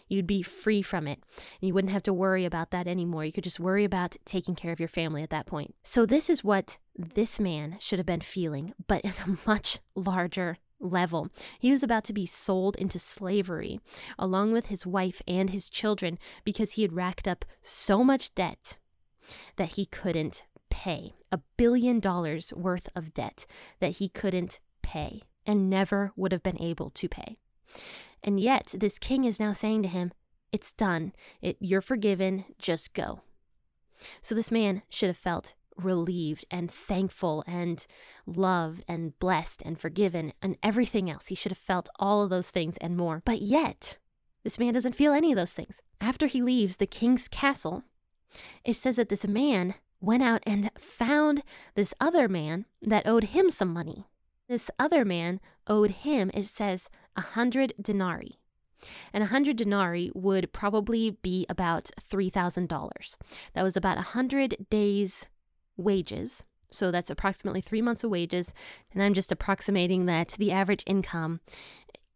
You'd 0.07 0.27
be 0.27 0.41
free 0.41 0.81
from 0.81 1.07
it. 1.07 1.19
And 1.61 1.67
you 1.67 1.73
wouldn't 1.73 1.93
have 1.93 2.03
to 2.03 2.13
worry 2.13 2.45
about 2.45 2.71
that 2.71 2.87
anymore. 2.87 3.25
You 3.25 3.31
could 3.31 3.43
just 3.43 3.59
worry 3.59 3.83
about 3.83 4.15
taking 4.25 4.55
care 4.55 4.71
of 4.71 4.79
your 4.79 4.89
family 4.89 5.23
at 5.23 5.29
that 5.29 5.45
point. 5.45 5.75
So, 5.83 6.05
this 6.05 6.29
is 6.29 6.43
what 6.43 6.77
this 6.97 7.39
man 7.39 7.77
should 7.79 7.99
have 7.99 8.05
been 8.05 8.21
feeling, 8.21 8.73
but 8.87 9.01
in 9.01 9.13
a 9.25 9.37
much 9.47 9.79
larger 9.95 10.57
level. 10.79 11.29
He 11.59 11.71
was 11.71 11.83
about 11.83 12.03
to 12.05 12.13
be 12.13 12.25
sold 12.25 12.75
into 12.75 12.99
slavery 12.99 13.79
along 14.19 14.51
with 14.51 14.67
his 14.67 14.85
wife 14.85 15.21
and 15.27 15.49
his 15.49 15.69
children 15.69 16.17
because 16.43 16.73
he 16.73 16.81
had 16.81 16.93
racked 16.93 17.27
up 17.27 17.45
so 17.63 18.03
much 18.03 18.33
debt 18.35 18.77
that 19.55 19.73
he 19.73 19.85
couldn't 19.85 20.43
pay. 20.69 21.13
A 21.31 21.39
billion 21.57 21.99
dollars 21.99 22.53
worth 22.55 22.89
of 22.95 23.13
debt 23.13 23.45
that 23.79 23.97
he 23.97 24.09
couldn't 24.09 24.59
pay 24.81 25.21
and 25.45 25.69
never 25.69 26.11
would 26.15 26.31
have 26.31 26.43
been 26.43 26.61
able 26.61 26.89
to 26.91 27.09
pay. 27.09 27.37
And 28.23 28.39
yet, 28.39 28.73
this 28.77 28.99
king 28.99 29.25
is 29.25 29.39
now 29.39 29.53
saying 29.53 29.83
to 29.83 29.89
him, 29.89 30.11
It's 30.51 30.73
done. 30.73 31.13
It, 31.41 31.57
you're 31.59 31.81
forgiven. 31.81 32.45
Just 32.57 32.93
go. 32.93 33.21
So, 34.21 34.35
this 34.35 34.51
man 34.51 34.81
should 34.89 35.07
have 35.07 35.17
felt 35.17 35.53
relieved 35.77 36.45
and 36.49 36.71
thankful 36.71 37.43
and 37.45 37.85
loved 38.25 38.83
and 38.87 39.17
blessed 39.19 39.61
and 39.63 39.79
forgiven 39.79 40.33
and 40.41 40.57
everything 40.63 41.09
else. 41.09 41.27
He 41.27 41.35
should 41.35 41.51
have 41.51 41.57
felt 41.57 41.89
all 41.99 42.23
of 42.23 42.29
those 42.29 42.49
things 42.49 42.77
and 42.77 42.95
more. 42.95 43.21
But 43.25 43.41
yet, 43.41 43.97
this 44.43 44.59
man 44.59 44.73
doesn't 44.73 44.95
feel 44.95 45.13
any 45.13 45.31
of 45.31 45.35
those 45.35 45.53
things. 45.53 45.81
After 45.99 46.27
he 46.27 46.41
leaves 46.41 46.77
the 46.77 46.87
king's 46.87 47.27
castle, 47.27 47.83
it 48.63 48.75
says 48.75 48.95
that 48.97 49.09
this 49.09 49.27
man 49.27 49.75
went 49.99 50.23
out 50.23 50.43
and 50.45 50.69
found 50.77 51.43
this 51.75 51.93
other 51.99 52.27
man 52.27 52.65
that 52.81 53.07
owed 53.07 53.25
him 53.25 53.49
some 53.49 53.73
money. 53.73 54.05
This 54.47 54.69
other 54.77 55.03
man 55.03 55.39
owed 55.67 55.91
him, 55.91 56.29
it 56.33 56.45
says, 56.45 56.89
a 57.15 57.21
hundred 57.21 57.73
denarii. 57.81 58.39
And 59.13 59.23
a 59.23 59.27
hundred 59.27 59.57
denarii 59.57 60.11
would 60.13 60.53
probably 60.53 61.11
be 61.21 61.45
about 61.49 61.89
$3,000. 61.99 63.17
That 63.53 63.63
was 63.63 63.77
about 63.77 63.97
a 63.97 64.01
hundred 64.01 64.67
days' 64.69 65.27
wages. 65.77 66.43
So 66.69 66.91
that's 66.91 67.09
approximately 67.09 67.61
three 67.61 67.81
months 67.81 68.03
of 68.03 68.11
wages. 68.11 68.53
And 68.93 69.01
I'm 69.01 69.13
just 69.13 69.31
approximating 69.31 70.05
that 70.05 70.29
the 70.37 70.51
average 70.51 70.83
income 70.85 71.39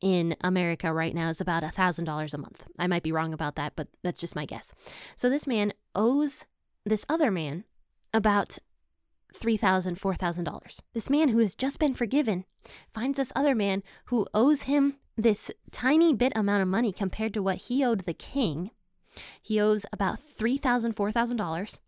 in 0.02 0.36
America 0.42 0.94
right 0.94 1.14
now 1.14 1.30
is 1.30 1.42
about 1.42 1.64
$1,000 1.64 2.34
a 2.34 2.38
month. 2.38 2.68
I 2.78 2.88
might 2.88 3.04
be 3.04 3.12
wrong 3.12 3.34
about 3.34 3.56
that, 3.56 3.74
but 3.76 3.88
that's 4.04 4.20
just 4.20 4.36
my 4.36 4.46
guess. 4.46 4.72
So 5.16 5.30
this 5.30 5.48
man 5.48 5.74
owes 5.96 6.46
this 6.86 7.06
other 7.10 7.32
man 7.32 7.66
about 8.14 8.58
$3,000, 9.34 10.00
$4,000. 10.00 10.80
This 10.94 11.10
man 11.10 11.30
who 11.30 11.40
has 11.40 11.56
just 11.56 11.80
been 11.80 11.94
forgiven 11.94 12.46
finds 12.94 13.18
this 13.18 13.32
other 13.36 13.56
man 13.56 13.84
who 14.06 14.28
owes 14.34 14.64
him 14.64 14.96
this 15.16 15.52
tiny 15.72 16.14
bit 16.14 16.34
amount 16.36 16.62
of 16.62 16.68
money 16.68 16.92
compared 16.92 17.34
to 17.34 17.44
what 17.44 17.64
he 17.64 17.84
owed 17.84 18.02
the 18.02 18.14
king. 18.14 18.72
He 19.42 19.60
owes 19.60 19.86
about 19.92 20.20
$3,000, 20.20 20.94
$4,000, 20.94 21.80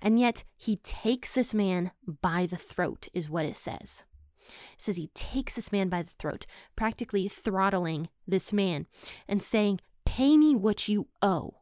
and 0.00 0.18
yet 0.18 0.44
he 0.56 0.76
takes 0.76 1.32
this 1.32 1.52
man 1.52 1.90
by 2.06 2.46
the 2.46 2.56
throat, 2.56 3.08
is 3.12 3.28
what 3.28 3.44
it 3.44 3.56
says. 3.56 4.04
It 4.48 4.82
says 4.82 4.96
he 4.96 5.08
takes 5.08 5.54
this 5.54 5.72
man 5.72 5.88
by 5.88 6.02
the 6.02 6.12
throat, 6.12 6.46
practically 6.76 7.26
throttling 7.28 8.08
this 8.26 8.52
man 8.52 8.86
and 9.26 9.42
saying, 9.42 9.80
Pay 10.04 10.36
me 10.36 10.54
what 10.54 10.86
you 10.86 11.08
owe. 11.20 11.54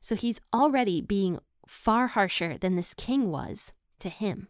So 0.00 0.14
he's 0.14 0.40
already 0.52 1.00
being 1.00 1.38
far 1.66 2.08
harsher 2.08 2.58
than 2.58 2.76
this 2.76 2.94
king 2.94 3.30
was 3.30 3.72
to 4.00 4.08
him, 4.08 4.48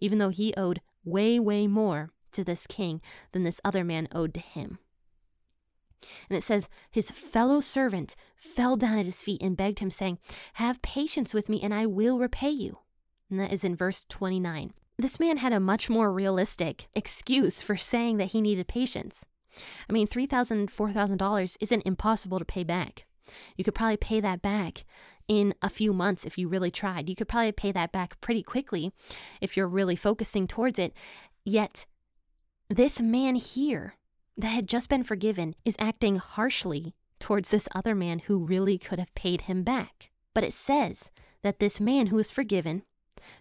even 0.00 0.18
though 0.18 0.28
he 0.30 0.54
owed 0.56 0.80
way, 1.04 1.38
way 1.38 1.66
more 1.66 2.10
to 2.32 2.44
this 2.44 2.66
king 2.66 3.00
than 3.32 3.44
this 3.44 3.60
other 3.64 3.84
man 3.84 4.08
owed 4.12 4.34
to 4.34 4.40
him. 4.40 4.78
And 6.28 6.38
it 6.38 6.44
says, 6.44 6.68
His 6.90 7.10
fellow 7.10 7.60
servant 7.60 8.16
fell 8.36 8.76
down 8.76 8.98
at 8.98 9.04
his 9.04 9.22
feet 9.22 9.42
and 9.42 9.56
begged 9.56 9.80
him, 9.80 9.90
saying, 9.90 10.18
Have 10.54 10.82
patience 10.82 11.34
with 11.34 11.48
me, 11.48 11.60
and 11.62 11.74
I 11.74 11.86
will 11.86 12.18
repay 12.18 12.50
you. 12.50 12.78
And 13.28 13.38
that 13.38 13.52
is 13.52 13.64
in 13.64 13.76
verse 13.76 14.04
29. 14.08 14.72
This 14.98 15.20
man 15.20 15.38
had 15.38 15.52
a 15.52 15.60
much 15.60 15.88
more 15.88 16.12
realistic 16.12 16.88
excuse 16.94 17.62
for 17.62 17.76
saying 17.76 18.18
that 18.18 18.32
he 18.32 18.40
needed 18.40 18.68
patience. 18.68 19.24
I 19.88 19.92
mean, 19.92 20.06
$3,000, 20.06 20.70
$4,000 20.70 21.56
isn't 21.60 21.86
impossible 21.86 22.38
to 22.38 22.44
pay 22.44 22.64
back. 22.64 23.06
You 23.56 23.64
could 23.64 23.74
probably 23.74 23.96
pay 23.96 24.20
that 24.20 24.42
back 24.42 24.84
in 25.30 25.54
a 25.62 25.70
few 25.70 25.92
months 25.92 26.24
if 26.24 26.36
you 26.36 26.48
really 26.48 26.72
tried. 26.72 27.08
You 27.08 27.14
could 27.14 27.28
probably 27.28 27.52
pay 27.52 27.70
that 27.70 27.92
back 27.92 28.20
pretty 28.20 28.42
quickly 28.42 28.92
if 29.40 29.56
you're 29.56 29.68
really 29.68 29.94
focusing 29.94 30.48
towards 30.48 30.76
it. 30.76 30.92
Yet, 31.44 31.86
this 32.68 33.00
man 33.00 33.36
here 33.36 33.94
that 34.36 34.48
had 34.48 34.66
just 34.66 34.88
been 34.88 35.04
forgiven 35.04 35.54
is 35.64 35.76
acting 35.78 36.16
harshly 36.16 36.94
towards 37.20 37.50
this 37.50 37.68
other 37.76 37.94
man 37.94 38.22
who 38.26 38.44
really 38.44 38.76
could 38.76 38.98
have 38.98 39.14
paid 39.14 39.42
him 39.42 39.62
back. 39.62 40.10
But 40.34 40.42
it 40.42 40.52
says 40.52 41.12
that 41.42 41.60
this 41.60 41.78
man 41.78 42.08
who 42.08 42.16
was 42.16 42.32
forgiven 42.32 42.82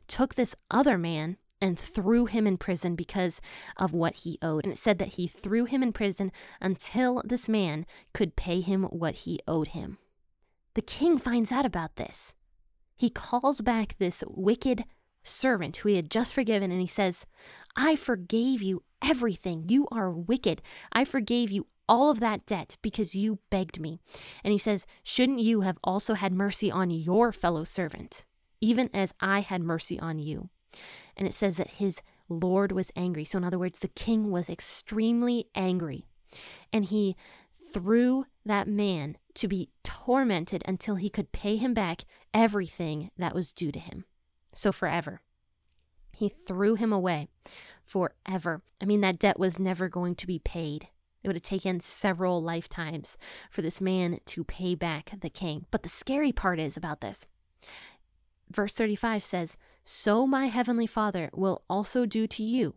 took 0.08 0.36
this 0.36 0.54
other 0.70 0.98
man 0.98 1.38
and 1.60 1.80
threw 1.80 2.28
him 2.28 2.46
in 2.46 2.58
prison 2.58 2.96
because 2.96 3.42
of 3.78 3.94
what 3.94 4.18
he 4.18 4.38
owed. 4.44 4.64
And 4.64 4.74
it 4.74 4.78
said 4.78 5.00
that 5.00 5.14
he 5.14 5.28
threw 5.28 5.66
him 5.66 5.82
in 5.82 5.92
prison 5.92 6.32
until 6.62 7.24
this 7.26 7.50
man 7.50 7.88
could 8.14 8.36
pay 8.36 8.62
him 8.62 8.84
what 8.84 9.16
he 9.16 9.40
owed 9.48 9.70
him. 9.70 9.98
The 10.80 10.84
king 10.84 11.18
finds 11.18 11.52
out 11.52 11.66
about 11.66 11.98
this. 11.98 12.34
He 12.96 13.10
calls 13.10 13.60
back 13.60 13.98
this 13.98 14.24
wicked 14.26 14.86
servant 15.26 15.76
who 15.76 15.90
he 15.90 15.98
had 15.98 16.10
just 16.10 16.34
forgiven 16.34 16.72
and 16.72 16.80
he 16.80 16.88
says, 16.88 17.26
I 17.76 17.98
forgave 17.98 18.62
you 18.62 18.84
everything. 19.04 19.66
You 19.68 19.90
are 19.92 20.10
wicked. 20.10 20.62
I 20.94 21.04
forgave 21.04 21.52
you 21.52 21.68
all 21.90 22.10
of 22.10 22.22
that 22.22 22.46
debt 22.46 22.78
because 22.82 23.14
you 23.14 23.40
begged 23.50 23.82
me. 23.82 24.00
And 24.42 24.54
he 24.54 24.58
says, 24.58 24.86
Shouldn't 25.04 25.42
you 25.42 25.62
have 25.62 25.78
also 25.84 26.14
had 26.14 26.32
mercy 26.32 26.72
on 26.72 26.92
your 26.92 27.34
fellow 27.34 27.66
servant, 27.66 28.24
even 28.62 28.90
as 28.94 29.14
I 29.20 29.42
had 29.42 29.62
mercy 29.62 30.00
on 30.00 30.18
you? 30.18 30.50
And 31.18 31.28
it 31.28 31.34
says 31.34 31.58
that 31.58 31.72
his 31.72 32.00
Lord 32.30 32.72
was 32.72 32.90
angry. 32.96 33.26
So, 33.26 33.38
in 33.38 33.44
other 33.44 33.60
words, 33.60 33.80
the 33.80 33.90
king 33.90 34.32
was 34.32 34.50
extremely 34.50 35.50
angry. 35.56 36.06
And 36.72 36.86
he 36.86 37.18
threw 37.74 38.28
that 38.46 38.70
man 38.70 39.18
to 39.40 39.48
be 39.48 39.70
tormented 39.84 40.64
until 40.66 40.96
he 40.96 41.10
could 41.10 41.32
pay 41.32 41.56
him 41.56 41.74
back 41.74 42.04
everything 42.34 43.10
that 43.18 43.34
was 43.34 43.54
due 43.54 43.72
to 43.72 43.80
him. 43.80 44.04
So 44.54 44.72
forever. 44.72 45.22
He 46.12 46.28
threw 46.28 46.76
him 46.76 46.92
away 46.92 47.30
forever. 47.82 48.62
I 48.82 48.86
mean, 48.86 49.00
that 49.02 49.20
debt 49.20 49.40
was 49.40 49.58
never 49.58 49.88
going 49.88 50.16
to 50.16 50.28
be 50.28 50.40
paid. 50.40 50.90
It 51.24 51.28
would 51.28 51.38
have 51.38 51.44
taken 51.44 51.80
several 51.80 52.44
lifetimes 52.44 53.18
for 53.50 53.62
this 53.62 53.80
man 53.80 54.20
to 54.26 54.44
pay 54.44 54.76
back 54.76 55.14
the 55.22 55.30
king. 55.30 55.66
But 55.72 55.84
the 55.84 55.90
scary 55.90 56.34
part 56.34 56.60
is 56.60 56.76
about 56.76 57.00
this. 57.00 57.26
Verse 58.52 58.74
35 58.74 59.24
says, 59.24 59.58
So 59.84 60.28
my 60.28 60.48
heavenly 60.48 60.88
Father 60.88 61.30
will 61.34 61.64
also 61.70 62.06
do 62.06 62.28
to 62.28 62.44
you 62.44 62.76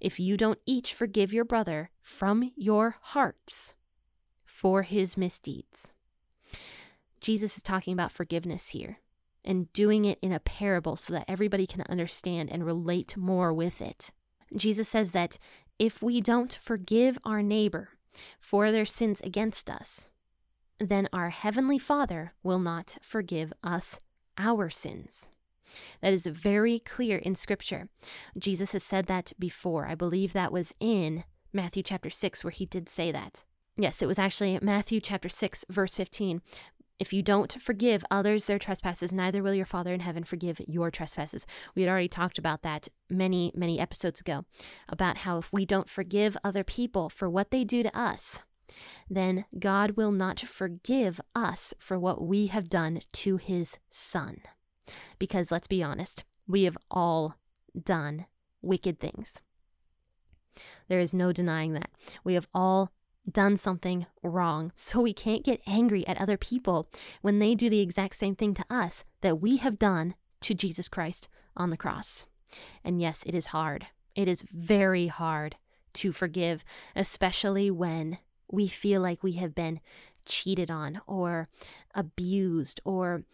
if 0.00 0.20
you 0.20 0.36
don't 0.36 0.60
each 0.66 0.94
forgive 0.94 1.32
your 1.32 1.44
brother 1.44 1.90
from 2.00 2.52
your 2.54 2.96
hearts 3.00 3.74
for 4.44 4.82
his 4.82 5.16
misdeeds. 5.16 5.92
Jesus 7.26 7.56
is 7.56 7.62
talking 7.62 7.92
about 7.92 8.12
forgiveness 8.12 8.68
here. 8.68 9.00
and 9.46 9.72
doing 9.72 10.04
it 10.04 10.18
in 10.20 10.32
a 10.32 10.40
parable 10.40 10.96
so 10.96 11.12
that 11.12 11.24
everybody 11.28 11.66
can 11.66 11.84
understand 11.88 12.50
and 12.50 12.66
relate 12.66 13.16
more 13.16 13.52
with 13.52 13.80
it. 13.80 14.10
Jesus 14.54 14.88
says 14.88 15.12
that 15.12 15.38
if 15.78 16.02
we 16.02 16.20
don't 16.20 16.52
forgive 16.52 17.18
our 17.24 17.42
neighbor 17.42 17.90
for 18.38 18.72
their 18.72 18.84
sins 18.84 19.20
against 19.20 19.70
us, 19.70 20.08
then 20.78 21.08
our 21.12 21.30
Heavenly 21.30 21.78
Father 21.78 22.34
will 22.42 22.58
not 22.58 22.98
forgive 23.00 23.52
us 23.62 24.00
our 24.36 24.68
sins. 24.68 25.28
That 26.00 26.12
is 26.12 26.26
very 26.26 26.78
clear 26.78 27.18
in 27.18 27.34
Scripture. 27.34 27.88
Jesus 28.38 28.72
has 28.72 28.82
said 28.82 29.06
that 29.06 29.32
before. 29.38 29.86
I 29.86 29.94
believe 29.94 30.32
that 30.32 30.52
was 30.52 30.74
in 30.80 31.24
Matthew 31.52 31.82
chapter 31.82 32.10
6, 32.10 32.44
where 32.44 32.50
he 32.50 32.66
did 32.66 32.88
say 32.88 33.12
that. 33.12 33.44
Yes, 33.78 34.00
it 34.00 34.06
was 34.06 34.18
actually 34.18 34.58
Matthew 34.62 35.00
chapter 35.00 35.28
6, 35.28 35.66
verse 35.68 35.94
15. 35.96 36.40
If 36.98 37.12
you 37.12 37.22
don't 37.22 37.52
forgive 37.60 38.04
others 38.10 38.46
their 38.46 38.58
trespasses, 38.58 39.12
neither 39.12 39.42
will 39.42 39.54
your 39.54 39.66
Father 39.66 39.92
in 39.92 40.00
heaven 40.00 40.24
forgive 40.24 40.60
your 40.66 40.90
trespasses. 40.90 41.46
We 41.74 41.82
had 41.82 41.90
already 41.90 42.08
talked 42.08 42.38
about 42.38 42.62
that 42.62 42.88
many, 43.10 43.52
many 43.54 43.78
episodes 43.78 44.20
ago 44.20 44.46
about 44.88 45.18
how 45.18 45.36
if 45.38 45.52
we 45.52 45.66
don't 45.66 45.90
forgive 45.90 46.36
other 46.42 46.64
people 46.64 47.10
for 47.10 47.28
what 47.28 47.50
they 47.50 47.64
do 47.64 47.82
to 47.82 47.98
us, 47.98 48.40
then 49.10 49.44
God 49.58 49.92
will 49.92 50.10
not 50.10 50.40
forgive 50.40 51.20
us 51.34 51.74
for 51.78 51.98
what 51.98 52.22
we 52.22 52.46
have 52.46 52.68
done 52.68 53.00
to 53.12 53.36
his 53.36 53.78
Son. 53.90 54.38
Because 55.18 55.50
let's 55.50 55.68
be 55.68 55.82
honest, 55.82 56.24
we 56.46 56.64
have 56.64 56.78
all 56.90 57.34
done 57.80 58.26
wicked 58.62 58.98
things. 58.98 59.34
There 60.88 61.00
is 61.00 61.12
no 61.12 61.32
denying 61.32 61.74
that. 61.74 61.90
We 62.24 62.34
have 62.34 62.48
all 62.54 62.92
done 63.30 63.56
something 63.56 64.06
wrong. 64.22 64.72
So 64.76 65.00
we 65.00 65.12
can't 65.12 65.44
get 65.44 65.60
angry 65.66 66.06
at 66.06 66.20
other 66.20 66.36
people 66.36 66.88
when 67.22 67.38
they 67.38 67.54
do 67.54 67.68
the 67.68 67.80
exact 67.80 68.16
same 68.16 68.36
thing 68.36 68.54
to 68.54 68.64
us 68.70 69.04
that 69.20 69.40
we 69.40 69.56
have 69.58 69.78
done 69.78 70.14
to 70.42 70.54
Jesus 70.54 70.88
Christ 70.88 71.28
on 71.56 71.70
the 71.70 71.76
cross. 71.76 72.26
And 72.84 73.00
yes, 73.00 73.22
it 73.26 73.34
is 73.34 73.46
hard. 73.46 73.86
It 74.14 74.28
is 74.28 74.42
very 74.42 75.08
hard 75.08 75.56
to 75.94 76.12
forgive, 76.12 76.64
especially 76.94 77.70
when 77.70 78.18
we 78.50 78.68
feel 78.68 79.00
like 79.00 79.22
we 79.22 79.32
have 79.32 79.54
been 79.54 79.80
cheated 80.24 80.70
on 80.70 81.00
or 81.06 81.48
abused 81.94 82.80
or 82.84 83.24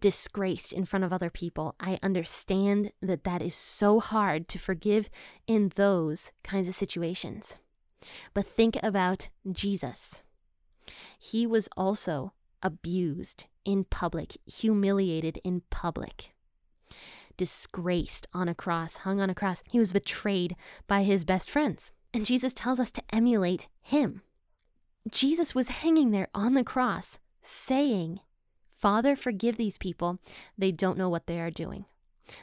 disgraced 0.00 0.72
in 0.72 0.84
front 0.84 1.04
of 1.04 1.12
other 1.12 1.30
people. 1.30 1.74
I 1.80 1.98
understand 2.02 2.92
that 3.00 3.24
that 3.24 3.42
is 3.42 3.54
so 3.54 4.00
hard 4.00 4.48
to 4.48 4.58
forgive 4.58 5.08
in 5.46 5.72
those 5.74 6.30
kinds 6.42 6.68
of 6.68 6.74
situations. 6.74 7.56
But 8.34 8.46
think 8.46 8.76
about 8.82 9.28
Jesus. 9.50 10.22
He 11.18 11.46
was 11.46 11.68
also 11.76 12.32
abused 12.62 13.46
in 13.64 13.84
public, 13.84 14.36
humiliated 14.46 15.38
in 15.44 15.62
public, 15.70 16.32
disgraced 17.36 18.26
on 18.32 18.48
a 18.48 18.54
cross, 18.54 18.96
hung 18.98 19.20
on 19.20 19.30
a 19.30 19.34
cross. 19.34 19.62
He 19.70 19.78
was 19.78 19.92
betrayed 19.92 20.56
by 20.86 21.02
his 21.02 21.24
best 21.24 21.50
friends. 21.50 21.92
And 22.14 22.24
Jesus 22.24 22.54
tells 22.54 22.80
us 22.80 22.90
to 22.92 23.02
emulate 23.12 23.68
him. 23.82 24.22
Jesus 25.10 25.54
was 25.54 25.68
hanging 25.68 26.10
there 26.10 26.28
on 26.34 26.54
the 26.54 26.64
cross 26.64 27.18
saying, 27.42 28.20
Father, 28.68 29.16
forgive 29.16 29.56
these 29.56 29.78
people. 29.78 30.18
They 30.56 30.72
don't 30.72 30.98
know 30.98 31.08
what 31.08 31.26
they 31.26 31.40
are 31.40 31.50
doing. 31.50 31.84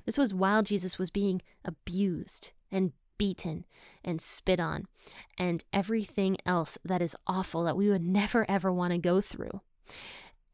This 0.06 0.18
was 0.18 0.34
while 0.34 0.64
Jesus 0.64 0.98
was 0.98 1.10
being 1.10 1.42
abused 1.64 2.52
and 2.72 2.92
beaten 3.18 3.66
and 4.04 4.22
spit 4.22 4.60
on 4.60 4.86
and 5.38 5.64
everything 5.74 6.38
else 6.46 6.78
that 6.84 7.02
is 7.02 7.16
awful 7.28 7.64
that 7.64 7.78
we 7.78 7.90
would 7.90 8.04
never 8.04 8.46
ever 8.50 8.72
want 8.72 8.92
to 8.92 8.98
go 8.98 9.22
through. 9.22 9.62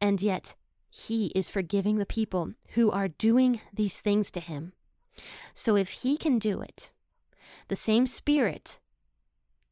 And 0.00 0.20
yet, 0.20 0.54
he 0.90 1.26
is 1.34 1.48
forgiving 1.48 1.96
the 1.96 2.06
people 2.06 2.52
who 2.74 2.90
are 2.90 3.08
doing 3.08 3.60
these 3.72 3.98
things 4.00 4.30
to 4.32 4.40
him. 4.40 4.72
So 5.54 5.76
if 5.76 5.90
he 5.90 6.16
can 6.16 6.38
do 6.38 6.60
it, 6.60 6.90
the 7.68 7.76
same 7.76 8.06
spirit 8.06 8.78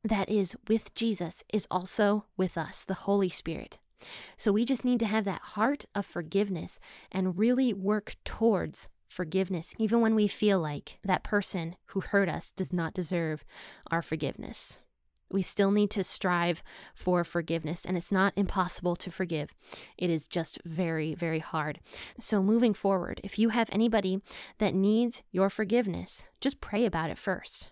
that 0.03 0.31
is 0.31 0.57
with 0.69 0.95
Jesus 0.95 1.45
is 1.53 1.67
also 1.71 2.25
with 2.37 2.57
us, 2.57 2.83
the 2.83 2.95
Holy 2.95 3.29
Spirit. 3.29 3.79
So 4.37 4.53
we 4.53 4.65
just 4.65 4.85
need 4.85 4.99
to 5.01 5.07
have 5.07 5.25
that 5.27 5.43
heart 5.43 5.85
of 5.95 6.07
forgiveness 6.07 6.81
and 7.13 7.39
really 7.39 7.75
work 7.75 8.17
towards 8.25 8.89
forgiveness, 9.11 9.75
even 9.77 10.01
when 10.01 10.15
we 10.15 10.29
feel 10.29 10.61
like 10.61 10.99
that 11.05 11.25
person 11.25 11.77
who 11.87 12.01
hurt 12.01 12.29
us 12.29 12.53
does 12.53 12.73
not 12.73 12.95
deserve 12.95 13.45
our 13.91 14.01
forgiveness. 14.01 14.83
We 15.33 15.43
still 15.43 15.71
need 15.71 15.91
to 15.91 16.03
strive 16.03 16.63
for 16.95 17.23
forgiveness, 17.23 17.85
and 17.85 17.97
it's 17.97 18.11
not 18.11 18.33
impossible 18.37 18.97
to 18.97 19.11
forgive. 19.11 19.55
It 19.99 20.11
is 20.11 20.27
just 20.27 20.59
very, 20.65 21.15
very 21.15 21.39
hard. 21.39 21.81
So, 22.19 22.43
moving 22.43 22.75
forward, 22.75 23.21
if 23.23 23.39
you 23.39 23.51
have 23.51 23.69
anybody 23.71 24.21
that 24.59 24.75
needs 24.75 25.23
your 25.31 25.51
forgiveness, 25.51 26.29
just 26.41 26.61
pray 26.61 26.85
about 26.85 27.11
it 27.11 27.19
first. 27.19 27.71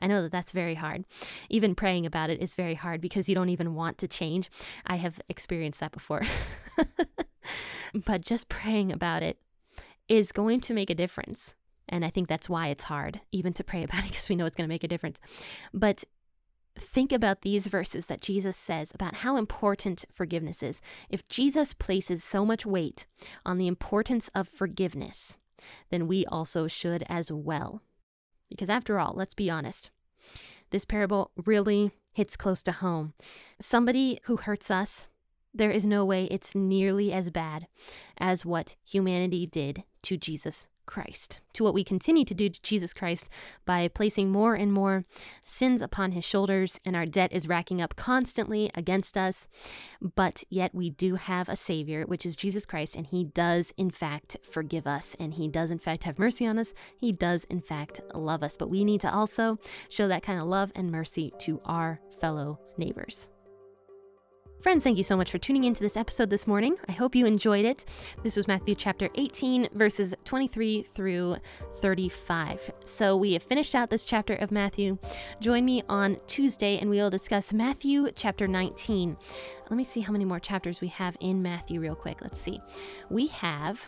I 0.00 0.06
know 0.06 0.22
that 0.22 0.32
that's 0.32 0.52
very 0.52 0.74
hard. 0.74 1.04
Even 1.48 1.74
praying 1.74 2.04
about 2.04 2.30
it 2.30 2.40
is 2.40 2.54
very 2.54 2.74
hard 2.74 3.00
because 3.00 3.28
you 3.28 3.34
don't 3.34 3.48
even 3.48 3.74
want 3.74 3.98
to 3.98 4.08
change. 4.08 4.50
I 4.86 4.96
have 4.96 5.20
experienced 5.28 5.80
that 5.80 5.92
before. 5.92 6.22
but 7.94 8.20
just 8.20 8.48
praying 8.48 8.92
about 8.92 9.22
it 9.22 9.38
is 10.08 10.32
going 10.32 10.60
to 10.62 10.74
make 10.74 10.90
a 10.90 10.94
difference. 10.94 11.54
And 11.88 12.04
I 12.04 12.10
think 12.10 12.28
that's 12.28 12.48
why 12.48 12.68
it's 12.68 12.84
hard 12.84 13.20
even 13.32 13.52
to 13.54 13.64
pray 13.64 13.82
about 13.82 14.04
it 14.04 14.08
because 14.08 14.28
we 14.28 14.36
know 14.36 14.46
it's 14.46 14.56
going 14.56 14.68
to 14.68 14.72
make 14.72 14.84
a 14.84 14.88
difference. 14.88 15.20
But 15.72 16.04
think 16.76 17.12
about 17.12 17.42
these 17.42 17.66
verses 17.66 18.06
that 18.06 18.20
Jesus 18.20 18.56
says 18.56 18.90
about 18.94 19.16
how 19.16 19.36
important 19.36 20.04
forgiveness 20.12 20.62
is. 20.62 20.80
If 21.08 21.26
Jesus 21.28 21.72
places 21.72 22.24
so 22.24 22.44
much 22.44 22.66
weight 22.66 23.06
on 23.46 23.58
the 23.58 23.68
importance 23.68 24.28
of 24.34 24.48
forgiveness, 24.48 25.38
then 25.90 26.08
we 26.08 26.26
also 26.26 26.66
should 26.66 27.04
as 27.08 27.30
well. 27.30 27.80
Because 28.50 28.68
after 28.68 28.98
all, 28.98 29.14
let's 29.14 29.34
be 29.34 29.50
honest, 29.50 29.90
this 30.70 30.84
parable 30.84 31.30
really 31.44 31.92
hits 32.12 32.36
close 32.36 32.62
to 32.64 32.72
home. 32.72 33.14
Somebody 33.60 34.18
who 34.24 34.36
hurts 34.36 34.70
us, 34.70 35.06
there 35.54 35.70
is 35.70 35.86
no 35.86 36.04
way 36.04 36.24
it's 36.24 36.54
nearly 36.54 37.12
as 37.12 37.30
bad 37.30 37.66
as 38.18 38.44
what 38.44 38.76
humanity 38.84 39.46
did 39.46 39.84
to 40.02 40.16
Jesus 40.16 40.66
Christ, 40.86 41.40
to 41.54 41.64
what 41.64 41.72
we 41.72 41.82
continue 41.82 42.24
to 42.24 42.34
do 42.34 42.48
to 42.48 42.62
Jesus 42.62 42.92
Christ 42.92 43.30
by 43.64 43.88
placing 43.88 44.30
more 44.30 44.54
and 44.54 44.72
more 44.72 45.04
sins 45.42 45.80
upon 45.80 46.12
his 46.12 46.24
shoulders, 46.24 46.78
and 46.84 46.94
our 46.94 47.06
debt 47.06 47.32
is 47.32 47.48
racking 47.48 47.80
up 47.80 47.96
constantly 47.96 48.70
against 48.74 49.16
us. 49.16 49.48
But 50.14 50.44
yet 50.50 50.74
we 50.74 50.90
do 50.90 51.14
have 51.14 51.48
a 51.48 51.56
Savior, 51.56 52.04
which 52.04 52.26
is 52.26 52.36
Jesus 52.36 52.66
Christ, 52.66 52.96
and 52.96 53.06
he 53.06 53.24
does, 53.24 53.72
in 53.76 53.90
fact, 53.90 54.36
forgive 54.42 54.86
us, 54.86 55.16
and 55.18 55.34
he 55.34 55.48
does, 55.48 55.70
in 55.70 55.78
fact, 55.78 56.04
have 56.04 56.18
mercy 56.18 56.46
on 56.46 56.58
us. 56.58 56.74
He 56.98 57.12
does, 57.12 57.44
in 57.44 57.60
fact, 57.60 58.00
love 58.14 58.42
us. 58.42 58.56
But 58.56 58.70
we 58.70 58.84
need 58.84 59.00
to 59.02 59.12
also 59.12 59.58
show 59.88 60.06
that 60.08 60.22
kind 60.22 60.40
of 60.40 60.46
love 60.46 60.70
and 60.74 60.90
mercy 60.90 61.32
to 61.40 61.60
our 61.64 62.00
fellow 62.20 62.60
neighbors. 62.76 63.28
Friends, 64.64 64.82
thank 64.82 64.96
you 64.96 65.04
so 65.04 65.14
much 65.14 65.30
for 65.30 65.36
tuning 65.36 65.64
into 65.64 65.82
this 65.82 65.94
episode 65.94 66.30
this 66.30 66.46
morning. 66.46 66.76
I 66.88 66.92
hope 66.92 67.14
you 67.14 67.26
enjoyed 67.26 67.66
it. 67.66 67.84
This 68.22 68.34
was 68.34 68.48
Matthew 68.48 68.74
chapter 68.74 69.10
18, 69.14 69.68
verses 69.74 70.14
23 70.24 70.84
through 70.84 71.36
35. 71.82 72.72
So 72.82 73.14
we 73.14 73.34
have 73.34 73.42
finished 73.42 73.74
out 73.74 73.90
this 73.90 74.06
chapter 74.06 74.32
of 74.32 74.50
Matthew. 74.50 74.96
Join 75.38 75.66
me 75.66 75.82
on 75.90 76.16
Tuesday 76.26 76.78
and 76.78 76.88
we 76.88 76.96
will 76.96 77.10
discuss 77.10 77.52
Matthew 77.52 78.08
chapter 78.14 78.48
19. 78.48 79.18
Let 79.68 79.76
me 79.76 79.84
see 79.84 80.00
how 80.00 80.14
many 80.14 80.24
more 80.24 80.40
chapters 80.40 80.80
we 80.80 80.88
have 80.88 81.18
in 81.20 81.42
Matthew, 81.42 81.78
real 81.78 81.94
quick. 81.94 82.22
Let's 82.22 82.40
see. 82.40 82.62
We 83.10 83.26
have 83.26 83.86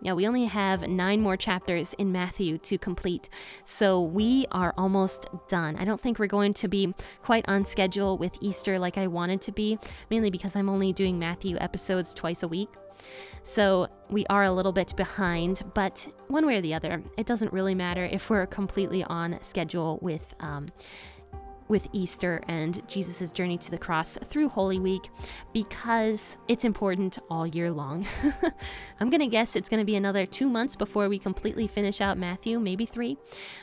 yeah, 0.00 0.12
we 0.12 0.26
only 0.26 0.44
have 0.44 0.88
nine 0.88 1.20
more 1.20 1.36
chapters 1.36 1.94
in 1.98 2.12
Matthew 2.12 2.58
to 2.58 2.78
complete, 2.78 3.28
so 3.64 4.00
we 4.00 4.46
are 4.52 4.72
almost 4.78 5.26
done. 5.48 5.76
I 5.76 5.84
don't 5.84 6.00
think 6.00 6.18
we're 6.18 6.26
going 6.26 6.54
to 6.54 6.68
be 6.68 6.94
quite 7.22 7.48
on 7.48 7.64
schedule 7.64 8.16
with 8.16 8.36
Easter 8.40 8.78
like 8.78 8.96
I 8.96 9.08
wanted 9.08 9.42
to 9.42 9.52
be, 9.52 9.78
mainly 10.10 10.30
because 10.30 10.54
I'm 10.54 10.68
only 10.68 10.92
doing 10.92 11.18
Matthew 11.18 11.56
episodes 11.58 12.14
twice 12.14 12.42
a 12.42 12.48
week. 12.48 12.68
So 13.42 13.88
we 14.10 14.26
are 14.26 14.44
a 14.44 14.52
little 14.52 14.72
bit 14.72 14.94
behind, 14.96 15.62
but 15.74 16.06
one 16.28 16.46
way 16.46 16.56
or 16.56 16.60
the 16.60 16.74
other, 16.74 17.02
it 17.16 17.26
doesn't 17.26 17.52
really 17.52 17.74
matter 17.74 18.04
if 18.04 18.30
we're 18.30 18.46
completely 18.46 19.04
on 19.04 19.38
schedule 19.42 19.98
with 20.02 20.34
um, 20.40 20.68
with 21.68 21.88
Easter 21.92 22.42
and 22.48 22.86
Jesus' 22.88 23.30
journey 23.32 23.58
to 23.58 23.70
the 23.70 23.78
cross 23.78 24.16
through 24.24 24.48
Holy 24.48 24.78
Week 24.78 25.10
because 25.52 26.36
it's 26.48 26.64
important 26.64 27.18
all 27.30 27.46
year 27.46 27.70
long. 27.70 28.06
I'm 29.00 29.10
going 29.10 29.20
to 29.20 29.26
guess 29.26 29.54
it's 29.54 29.68
going 29.68 29.80
to 29.80 29.86
be 29.86 29.96
another 29.96 30.26
two 30.26 30.48
months 30.48 30.76
before 30.76 31.08
we 31.08 31.18
completely 31.18 31.66
finish 31.66 32.00
out 32.00 32.18
Matthew, 32.18 32.58
maybe 32.58 32.86
three. 32.86 33.18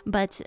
But 0.05 0.41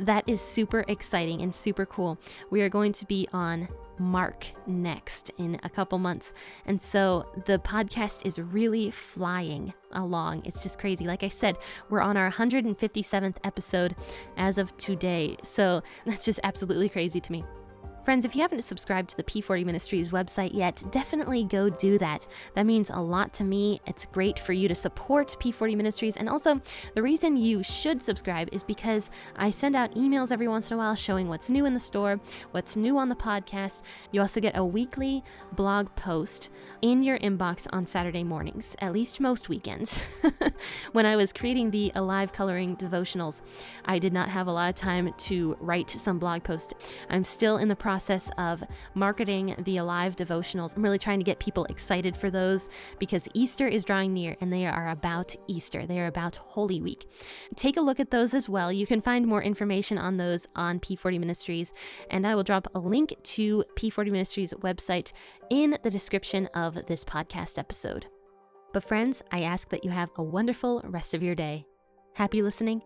that 0.00 0.28
is 0.28 0.40
super 0.40 0.84
exciting 0.88 1.42
and 1.42 1.54
super 1.54 1.86
cool. 1.86 2.18
We 2.50 2.62
are 2.62 2.68
going 2.68 2.92
to 2.92 3.06
be 3.06 3.28
on 3.32 3.68
Mark 3.98 4.46
next 4.66 5.30
in 5.38 5.60
a 5.62 5.68
couple 5.68 5.98
months. 5.98 6.32
And 6.66 6.80
so 6.80 7.26
the 7.44 7.58
podcast 7.58 8.24
is 8.24 8.38
really 8.38 8.90
flying 8.90 9.74
along. 9.92 10.42
It's 10.46 10.62
just 10.62 10.78
crazy. 10.78 11.06
Like 11.06 11.22
I 11.22 11.28
said, 11.28 11.58
we're 11.90 12.00
on 12.00 12.16
our 12.16 12.30
157th 12.30 13.36
episode 13.44 13.94
as 14.36 14.58
of 14.58 14.74
today. 14.78 15.36
So 15.42 15.82
that's 16.06 16.24
just 16.24 16.40
absolutely 16.42 16.88
crazy 16.88 17.20
to 17.20 17.32
me. 17.32 17.44
Friends, 18.02 18.24
if 18.24 18.34
you 18.34 18.40
haven't 18.40 18.62
subscribed 18.62 19.10
to 19.10 19.16
the 19.18 19.22
P40 19.22 19.66
Ministries 19.66 20.08
website 20.08 20.54
yet, 20.54 20.82
definitely 20.90 21.44
go 21.44 21.68
do 21.68 21.98
that. 21.98 22.26
That 22.54 22.64
means 22.64 22.88
a 22.88 22.98
lot 22.98 23.34
to 23.34 23.44
me. 23.44 23.82
It's 23.86 24.06
great 24.06 24.38
for 24.38 24.54
you 24.54 24.68
to 24.68 24.74
support 24.74 25.36
P40 25.38 25.76
Ministries. 25.76 26.16
And 26.16 26.26
also, 26.26 26.62
the 26.94 27.02
reason 27.02 27.36
you 27.36 27.62
should 27.62 28.02
subscribe 28.02 28.48
is 28.52 28.64
because 28.64 29.10
I 29.36 29.50
send 29.50 29.76
out 29.76 29.94
emails 29.94 30.32
every 30.32 30.48
once 30.48 30.70
in 30.70 30.76
a 30.76 30.78
while 30.78 30.94
showing 30.94 31.28
what's 31.28 31.50
new 31.50 31.66
in 31.66 31.74
the 31.74 31.80
store, 31.80 32.20
what's 32.52 32.74
new 32.74 32.96
on 32.96 33.10
the 33.10 33.14
podcast. 33.14 33.82
You 34.12 34.22
also 34.22 34.40
get 34.40 34.56
a 34.56 34.64
weekly 34.64 35.22
blog 35.52 35.94
post 35.94 36.48
in 36.80 37.02
your 37.02 37.18
inbox 37.18 37.66
on 37.70 37.84
Saturday 37.84 38.24
mornings, 38.24 38.74
at 38.78 38.94
least 38.94 39.20
most 39.20 39.50
weekends. 39.50 40.02
when 40.92 41.04
I 41.04 41.16
was 41.16 41.34
creating 41.34 41.70
the 41.70 41.92
Alive 41.94 42.32
Coloring 42.32 42.78
devotionals, 42.78 43.42
I 43.84 43.98
did 43.98 44.14
not 44.14 44.30
have 44.30 44.46
a 44.46 44.52
lot 44.52 44.70
of 44.70 44.74
time 44.74 45.12
to 45.18 45.58
write 45.60 45.90
some 45.90 46.18
blog 46.18 46.44
post. 46.44 46.72
I'm 47.10 47.24
still 47.24 47.58
in 47.58 47.68
the 47.68 47.76
process 47.76 47.89
process 47.90 48.30
of 48.38 48.62
marketing 48.94 49.52
the 49.64 49.78
Alive 49.78 50.14
devotionals. 50.14 50.76
I'm 50.76 50.82
really 50.84 50.96
trying 50.96 51.18
to 51.18 51.24
get 51.24 51.40
people 51.40 51.64
excited 51.64 52.16
for 52.16 52.30
those 52.30 52.68
because 53.00 53.26
Easter 53.34 53.66
is 53.66 53.84
drawing 53.84 54.14
near 54.14 54.36
and 54.40 54.52
they 54.52 54.64
are 54.64 54.90
about 54.90 55.34
Easter. 55.48 55.86
They 55.86 55.98
are 55.98 56.06
about 56.06 56.36
Holy 56.36 56.80
Week. 56.80 57.08
Take 57.56 57.76
a 57.76 57.80
look 57.80 57.98
at 57.98 58.12
those 58.12 58.32
as 58.32 58.48
well. 58.48 58.70
You 58.72 58.86
can 58.86 59.00
find 59.00 59.26
more 59.26 59.42
information 59.42 59.98
on 59.98 60.18
those 60.18 60.46
on 60.54 60.78
P40 60.78 61.18
Ministries, 61.18 61.72
and 62.12 62.24
I 62.24 62.36
will 62.36 62.44
drop 62.44 62.68
a 62.76 62.78
link 62.78 63.12
to 63.34 63.64
P40 63.74 64.12
Ministries 64.12 64.54
website 64.60 65.10
in 65.50 65.76
the 65.82 65.90
description 65.90 66.46
of 66.54 66.86
this 66.86 67.04
podcast 67.04 67.58
episode. 67.58 68.06
But, 68.72 68.84
friends, 68.84 69.20
I 69.32 69.42
ask 69.42 69.68
that 69.70 69.84
you 69.84 69.90
have 69.90 70.10
a 70.14 70.22
wonderful 70.22 70.80
rest 70.84 71.12
of 71.12 71.24
your 71.24 71.34
day. 71.34 71.66
Happy 72.14 72.40
listening, 72.40 72.82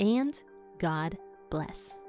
and 0.00 0.32
God 0.78 1.18
bless. 1.50 1.99